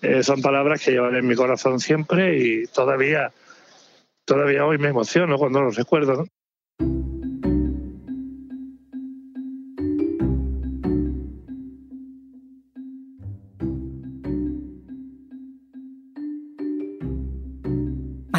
eh, 0.00 0.22
son 0.22 0.40
palabras 0.40 0.82
que 0.82 0.92
llevan 0.92 1.14
en 1.14 1.26
mi 1.26 1.34
corazón 1.34 1.80
siempre 1.80 2.38
y 2.38 2.66
todavía, 2.66 3.32
todavía 4.24 4.64
hoy 4.64 4.78
me 4.78 4.88
emociono 4.88 5.36
cuando 5.36 5.60
los 5.60 5.76
recuerdo. 5.76 6.26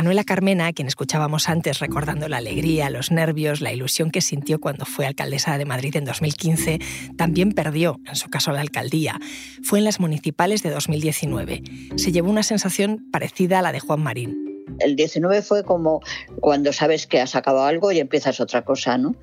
Manuela 0.04 0.26
Carmena, 0.26 0.68
a 0.68 0.74
quien 0.74 0.90
escuchábamos 0.90 1.48
antes 1.48 1.80
recordando 1.80 2.28
la 2.28 2.36
alegría, 2.36 2.90
los 2.90 3.10
nervios, 3.10 3.62
la 3.62 3.72
ilusión 3.72 4.12
que 4.12 4.20
sintió 4.20 4.60
cuando 4.60 4.84
fue 4.84 5.06
alcaldesa 5.06 5.58
de 5.58 5.64
Madrid 5.64 5.96
en 5.96 6.04
2015, 6.04 6.80
también 7.16 7.54
perdió, 7.54 8.02
en 8.06 8.18
su 8.18 8.30
caso, 8.30 8.52
la 8.52 8.60
alcaldía. 8.60 9.18
Fue 9.64 9.80
en 9.80 9.86
las 9.86 10.02
municipales 10.02 10.62
de 10.62 10.72
2019. 10.72 11.64
Se 11.96 12.12
llevó 12.12 12.30
una 12.30 12.44
sensación 12.44 13.08
parecida 13.14 13.60
a 13.60 13.62
la 13.62 13.72
de 13.72 13.80
Juan 13.80 14.04
Marín. 14.04 14.66
El 14.80 14.98
19 14.98 15.42
fue 15.42 15.64
como 15.64 16.02
cuando 16.42 16.74
sabes 16.74 17.08
que 17.08 17.22
has 17.22 17.38
acabado 17.38 17.66
algo 17.66 17.94
y 17.94 18.00
empiezas 18.00 18.42
otra 18.42 18.66
cosa, 18.66 18.98
¿no? 18.98 19.16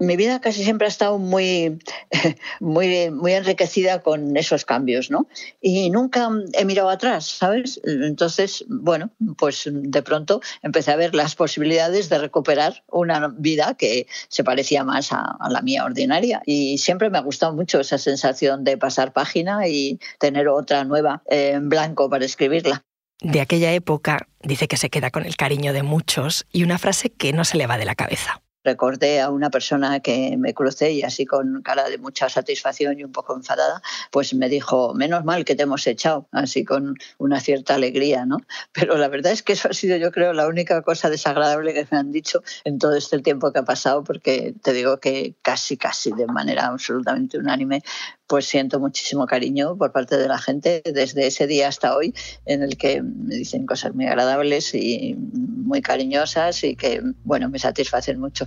Mi 0.00 0.16
vida 0.16 0.40
casi 0.40 0.64
siempre 0.64 0.86
ha 0.86 0.88
estado 0.88 1.18
muy, 1.18 1.78
muy, 2.60 3.10
muy 3.10 3.32
enriquecida 3.34 4.00
con 4.00 4.36
esos 4.36 4.64
cambios, 4.64 5.10
¿no? 5.10 5.28
Y 5.60 5.90
nunca 5.90 6.28
he 6.54 6.64
mirado 6.64 6.88
atrás, 6.88 7.26
¿sabes? 7.26 7.80
Entonces, 7.84 8.64
bueno, 8.68 9.10
pues 9.36 9.68
de 9.70 10.02
pronto 10.02 10.40
empecé 10.62 10.90
a 10.90 10.96
ver 10.96 11.14
las 11.14 11.36
posibilidades 11.36 12.08
de 12.08 12.18
recuperar 12.18 12.82
una 12.88 13.28
vida 13.28 13.74
que 13.74 14.06
se 14.28 14.42
parecía 14.42 14.84
más 14.84 15.12
a, 15.12 15.36
la 15.50 15.60
mía 15.60 15.84
ordinaria. 15.84 16.42
Y 16.46 16.78
siempre 16.78 17.10
me 17.10 17.18
ha 17.18 17.22
gustado 17.22 17.54
mucho 17.54 17.80
esa 17.80 17.98
sensación 17.98 18.64
de 18.64 18.78
pasar 18.78 19.12
página 19.12 19.68
y 19.68 20.00
tener 20.18 20.48
otra 20.48 20.84
nueva 20.84 21.22
en 21.26 21.68
blanco 21.68 22.08
para 22.08 22.24
escribirla. 22.24 22.84
De 23.20 23.42
aquella 23.42 23.72
época 23.74 24.28
dice 24.42 24.66
que 24.66 24.78
se 24.78 24.88
queda 24.88 25.10
con 25.10 25.26
el 25.26 25.36
cariño 25.36 25.74
de 25.74 25.82
muchos 25.82 26.46
y 26.50 26.62
una 26.62 26.78
frase 26.78 27.10
que 27.10 27.34
no 27.34 27.44
se 27.44 27.58
le 27.58 27.66
va 27.66 27.76
de 27.76 27.84
la 27.84 27.94
cabeza 27.94 28.40
recordé 28.64 29.20
a 29.20 29.30
una 29.30 29.50
persona 29.50 30.00
que 30.00 30.36
me 30.36 30.54
crucé 30.54 30.92
y 30.92 31.02
así 31.02 31.26
con 31.26 31.62
cara 31.62 31.88
de 31.88 31.98
mucha 31.98 32.28
satisfacción 32.28 32.98
y 32.98 33.04
un 33.04 33.12
poco 33.12 33.34
enfadada, 33.34 33.82
pues 34.10 34.34
me 34.34 34.48
dijo, 34.48 34.94
menos 34.94 35.24
mal 35.24 35.44
que 35.44 35.54
te 35.54 35.62
hemos 35.62 35.86
echado, 35.86 36.28
así 36.32 36.64
con 36.64 36.96
una 37.18 37.40
cierta 37.40 37.74
alegría, 37.74 38.26
¿no? 38.26 38.38
Pero 38.72 38.96
la 38.96 39.08
verdad 39.08 39.32
es 39.32 39.42
que 39.42 39.54
eso 39.54 39.68
ha 39.68 39.74
sido, 39.74 39.96
yo 39.96 40.12
creo, 40.12 40.32
la 40.32 40.46
única 40.46 40.82
cosa 40.82 41.10
desagradable 41.10 41.74
que 41.74 41.86
me 41.90 41.98
han 41.98 42.12
dicho 42.12 42.42
en 42.64 42.78
todo 42.78 42.94
este 42.96 43.18
tiempo 43.20 43.52
que 43.52 43.60
ha 43.60 43.64
pasado, 43.64 44.04
porque 44.04 44.54
te 44.62 44.72
digo 44.72 44.98
que 44.98 45.34
casi, 45.42 45.76
casi 45.76 46.12
de 46.12 46.26
manera 46.26 46.66
absolutamente 46.66 47.38
unánime 47.38 47.82
pues 48.30 48.46
siento 48.46 48.78
muchísimo 48.78 49.26
cariño 49.26 49.76
por 49.76 49.90
parte 49.90 50.16
de 50.16 50.28
la 50.28 50.38
gente 50.38 50.82
desde 50.84 51.26
ese 51.26 51.48
día 51.48 51.66
hasta 51.66 51.96
hoy 51.96 52.14
en 52.46 52.62
el 52.62 52.76
que 52.76 53.02
me 53.02 53.34
dicen 53.34 53.66
cosas 53.66 53.92
muy 53.92 54.06
agradables 54.06 54.72
y 54.72 55.16
muy 55.16 55.82
cariñosas 55.82 56.62
y 56.62 56.76
que, 56.76 57.02
bueno, 57.24 57.48
me 57.50 57.58
satisfacen 57.58 58.20
mucho. 58.20 58.46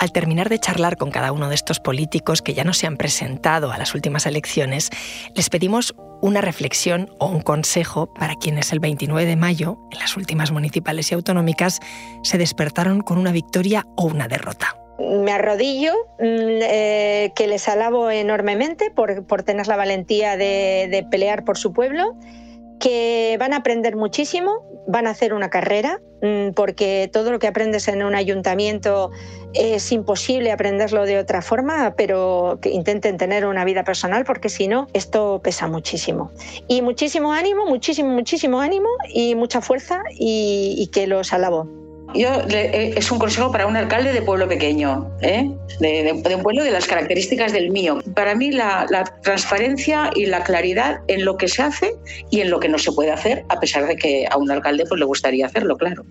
Al 0.00 0.10
terminar 0.12 0.48
de 0.48 0.58
charlar 0.58 0.96
con 0.96 1.10
cada 1.10 1.32
uno 1.32 1.50
de 1.50 1.54
estos 1.54 1.78
políticos 1.78 2.40
que 2.40 2.54
ya 2.54 2.64
no 2.64 2.72
se 2.72 2.86
han 2.86 2.96
presentado 2.96 3.70
a 3.72 3.76
las 3.76 3.94
últimas 3.94 4.24
elecciones, 4.24 4.88
les 5.34 5.50
pedimos 5.50 5.94
una 6.22 6.40
reflexión 6.40 7.10
o 7.18 7.26
un 7.26 7.40
consejo 7.40 8.12
para 8.12 8.34
quienes 8.34 8.72
el 8.72 8.80
29 8.80 9.26
de 9.26 9.36
mayo, 9.36 9.78
en 9.90 9.98
las 9.98 10.16
últimas 10.16 10.50
municipales 10.50 11.10
y 11.10 11.14
autonómicas, 11.14 11.80
se 12.22 12.38
despertaron 12.38 13.00
con 13.00 13.18
una 13.18 13.32
victoria 13.32 13.86
o 13.96 14.04
una 14.04 14.28
derrota. 14.28 14.76
Me 14.98 15.32
arrodillo, 15.32 15.92
mm, 16.18 16.60
eh, 16.62 17.32
que 17.34 17.46
les 17.46 17.68
alabo 17.68 18.10
enormemente 18.10 18.90
por, 18.90 19.42
tener 19.42 19.66
la 19.66 19.76
valentía 19.76 20.36
de, 20.36 21.06
pelear 21.10 21.44
por 21.44 21.56
su 21.56 21.72
pueblo, 21.72 22.16
que 22.78 23.36
van 23.40 23.52
a 23.52 23.56
aprender 23.56 23.96
muchísimo, 23.96 24.62
van 24.86 25.06
a 25.06 25.10
hacer 25.10 25.34
una 25.34 25.50
carrera, 25.50 26.00
mm, 26.22 26.50
porque 26.54 27.08
todo 27.12 27.30
lo 27.30 27.38
que 27.38 27.46
aprendes 27.46 27.88
en 27.88 28.02
un 28.02 28.14
ayuntamiento 28.14 29.10
es 29.52 29.90
imposible 29.92 30.52
aprenderlo 30.52 31.06
de 31.06 31.18
otra 31.18 31.42
forma, 31.42 31.94
pero 31.96 32.58
que 32.62 32.70
intenten 32.70 33.16
tener 33.16 33.46
una 33.46 33.64
vida 33.64 33.84
personal, 33.84 34.24
porque 34.24 34.48
si 34.48 34.68
no, 34.68 34.86
esto 34.92 35.40
pesa 35.42 35.66
muchísimo. 35.66 36.30
Y 36.68 36.82
muchísimo 36.82 37.32
ánimo, 37.32 37.66
muchísimo, 37.66 38.10
muchísimo 38.10 38.60
ánimo 38.60 38.88
y 39.08 39.34
mucha 39.34 39.60
fuerza 39.60 40.02
y 40.10 40.88
que 40.92 41.06
los 41.06 41.32
alabo. 41.32 41.79
Yo, 42.14 42.28
eh, 42.48 42.92
es 42.96 43.10
un 43.12 43.18
consejo 43.18 43.52
para 43.52 43.66
un 43.66 43.76
alcalde 43.76 44.12
de 44.12 44.22
pueblo 44.22 44.48
pequeño, 44.48 45.08
¿eh? 45.22 45.48
de, 45.78 46.12
un 46.12 46.42
pueblo 46.42 46.64
de 46.64 46.70
las 46.70 46.86
características 46.86 47.52
del 47.52 47.70
mío. 47.70 48.00
Para 48.14 48.34
mí 48.34 48.50
la, 48.50 48.86
transparencia 49.22 50.10
y 50.14 50.26
la 50.26 50.42
claridad 50.42 51.00
en 51.06 51.24
lo 51.24 51.36
que 51.36 51.46
se 51.46 51.62
hace 51.62 51.92
y 52.30 52.40
en 52.40 52.50
lo 52.50 52.58
que 52.58 52.68
no 52.68 52.78
se 52.78 52.90
puede 52.92 53.12
hacer, 53.12 53.44
a 53.48 53.60
pesar 53.60 53.86
de 53.86 53.96
que 53.96 54.26
a 54.28 54.36
un 54.36 54.50
alcalde 54.50 54.84
pues, 54.88 54.98
le 54.98 55.04
gustaría 55.04 55.46
hacerlo, 55.46 55.76
claro. 55.76 56.04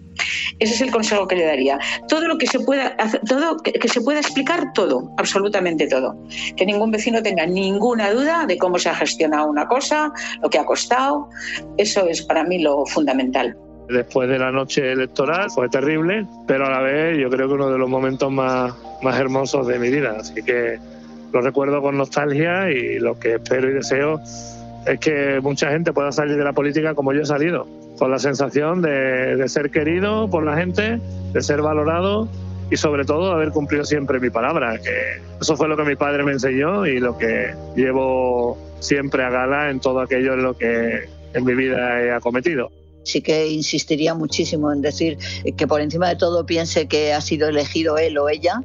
Ese 0.60 0.74
es 0.74 0.82
el 0.82 0.92
consejo 0.92 1.28
que 1.28 1.36
le 1.36 1.46
daría. 1.46 1.80
Todo 2.08 2.28
lo 2.28 2.38
que 2.38 2.48
se 2.48 2.60
pueda 2.60 2.88
hacer, 2.98 3.22
todo 3.28 3.58
que, 3.58 3.88
se 3.88 4.02
pueda 4.02 4.20
explicar 4.20 4.72
todo, 4.74 5.14
absolutamente 5.18 5.88
todo. 5.88 6.16
Que 6.56 6.66
ningún 6.66 6.92
vecino 6.92 7.22
tenga 7.22 7.46
ninguna 7.46 8.12
duda 8.12 8.46
de 8.46 8.58
cómo 8.58 8.80
se 8.80 8.90
ha 8.90 8.96
gestionado 8.96 9.50
una 9.50 9.68
cosa, 9.68 10.12
lo 10.42 10.50
que 10.50 10.60
ha 10.60 10.66
costado. 10.66 11.30
Eso 11.78 12.08
es 12.08 12.22
para 12.22 12.44
mí 12.44 12.60
lo 12.60 12.86
fundamental 12.86 13.58
después 13.90 14.30
de 14.30 14.40
la 14.40 14.52
noche 14.52 14.92
electoral. 14.92 15.50
Fue 15.50 15.70
terrible, 15.70 16.26
pero 16.48 16.68
a 16.68 16.70
la 16.70 16.82
vez 16.82 17.18
yo 17.18 17.30
creo 17.30 17.48
que 17.48 17.54
uno 17.56 17.70
de 17.70 17.78
los 17.78 17.90
momentos 17.90 18.32
más, 18.32 18.74
más 19.02 19.20
hermosos 19.20 19.68
de 19.68 19.80
mi 19.80 19.90
vida. 19.90 20.16
Así 20.20 20.42
que 20.44 20.80
lo 21.34 21.42
recuerdo 21.42 21.82
con 21.82 21.98
nostalgia 21.98 22.72
y 22.72 23.00
lo 23.00 23.20
que 23.20 23.36
espero 23.36 23.70
y 23.70 23.74
deseo 23.74 24.20
es 24.86 25.00
que 25.00 25.40
mucha 25.42 25.70
gente 25.72 25.94
pueda 25.94 26.12
salir 26.12 26.38
de 26.38 26.44
la 26.44 26.54
política 26.54 26.96
como 26.96 27.14
yo 27.14 27.22
he 27.22 27.26
salido, 27.26 27.68
con 27.98 28.12
la 28.12 28.20
sensación 28.20 28.82
de, 28.82 29.36
de 29.36 29.50
ser 29.50 29.72
querido 29.72 30.30
por 30.30 30.44
la 30.44 30.56
gente, 30.56 31.00
de 31.34 31.42
ser 31.42 31.62
valorado 31.62 32.30
y 32.72 32.78
sobre 32.78 33.04
todo 33.04 33.32
haber 33.32 33.50
cumplido 33.50 33.84
siempre 33.84 34.20
mi 34.20 34.30
palabra, 34.30 34.78
que 34.78 35.22
eso 35.42 35.58
fue 35.58 35.68
lo 35.68 35.76
que 35.76 35.84
mi 35.84 35.96
padre 35.96 36.24
me 36.24 36.32
enseñó 36.32 36.86
y 36.86 37.00
lo 37.00 37.18
que 37.18 37.54
llevo 37.76 38.58
siempre 38.80 39.24
a 39.24 39.30
gala 39.30 39.70
en 39.70 39.80
todo 39.80 40.02
aquello 40.02 40.34
en 40.34 40.44
lo 40.44 40.56
que 40.56 41.10
en 41.34 41.46
mi 41.46 41.56
vida 41.56 42.02
he 42.02 42.12
acometido 42.12 42.72
sí 43.04 43.22
que 43.22 43.48
insistiría 43.48 44.14
muchísimo 44.14 44.72
en 44.72 44.82
decir 44.82 45.18
que 45.58 45.68
por 45.68 45.82
encima 45.82 46.10
de 46.10 46.16
todo 46.16 46.46
piense 46.46 46.88
que 46.88 47.14
ha 47.14 47.22
sido 47.22 47.50
elegido 47.50 47.98
él 47.98 48.18
o 48.18 48.30
ella 48.30 48.62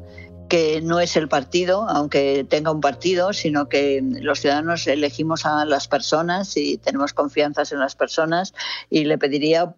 que 0.49 0.81
no 0.81 1.01
es 1.01 1.17
el 1.17 1.29
partido, 1.29 1.89
aunque 1.89 2.47
tenga 2.49 2.71
un 2.71 2.81
partido, 2.81 3.33
sino 3.33 3.69
que 3.69 4.03
los 4.03 4.41
ciudadanos 4.41 4.87
elegimos 4.87 5.47
a 5.47 5.65
las 5.65 5.89
personas 5.89 6.57
y 6.57 6.79
tenemos 6.79 7.13
confianza 7.13 7.63
en 7.73 7.81
las 7.81 7.97
personas 7.97 8.55
y 8.91 9.05
le 9.05 9.19
pediría 9.19 9.75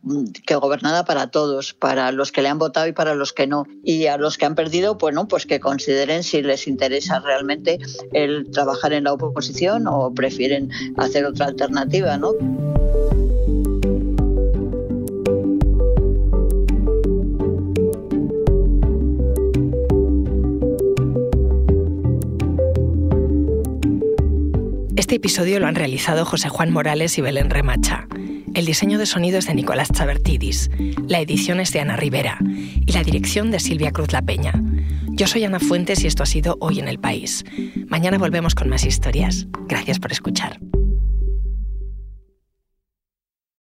que 0.47 0.55
gobernara 0.57 1.05
para 1.05 1.31
todos, 1.31 1.75
para 1.75 2.13
los 2.13 2.33
que 2.33 2.43
le 2.43 2.49
han 2.49 2.59
votado 2.59 2.87
y 2.89 2.93
para 2.93 3.15
los 3.15 3.33
que 3.33 3.47
no. 3.47 3.65
Y 3.85 4.07
a 4.07 4.17
los 4.17 4.39
que 4.39 4.47
han 4.47 4.55
perdido, 4.55 4.97
bueno, 4.97 5.29
pues 5.29 5.47
que 5.47 5.61
consideren 5.61 6.23
si 6.23 6.43
les 6.43 6.67
interesa 6.67 7.21
realmente 7.21 7.79
el 8.13 8.51
trabajar 8.51 8.93
en 8.93 9.05
la 9.05 9.13
oposición 9.13 9.87
o 9.87 10.13
prefieren 10.13 10.71
hacer 10.97 11.25
otra 11.25 11.47
alternativa, 11.47 12.17
¿no? 12.17 12.33
Este 25.07 25.15
episodio 25.15 25.61
lo 25.61 25.69
han 25.69 25.77
realizado 25.77 26.25
José 26.25 26.49
Juan 26.49 26.73
Morales 26.73 27.17
y 27.17 27.21
Belén 27.21 27.49
Remacha. 27.49 28.09
El 28.55 28.67
diseño 28.67 28.99
de 28.99 29.07
sonido 29.07 29.39
es 29.39 29.47
de 29.47 29.55
Nicolás 29.55 29.89
Chabertidis, 29.93 30.69
la 31.07 31.21
edición 31.21 31.61
es 31.61 31.73
de 31.73 31.79
Ana 31.79 31.95
Rivera 31.95 32.41
y 32.41 32.91
la 32.91 33.05
dirección 33.05 33.53
de 33.53 33.61
Silvia 33.61 33.93
Cruz 33.93 34.11
La 34.11 34.23
Peña. 34.23 34.61
Yo 35.11 35.29
soy 35.29 35.45
Ana 35.45 35.61
Fuentes 35.61 36.03
y 36.03 36.09
esto 36.09 36.25
ha 36.25 36.27
sido 36.27 36.57
Hoy 36.59 36.81
en 36.81 36.89
el 36.89 36.99
País. 36.99 37.45
Mañana 37.87 38.19
volvemos 38.19 38.57
con 38.57 38.69
más 38.69 38.85
historias. 38.85 39.47
Gracias 39.69 40.01
por 40.01 40.11
escuchar. 40.11 40.59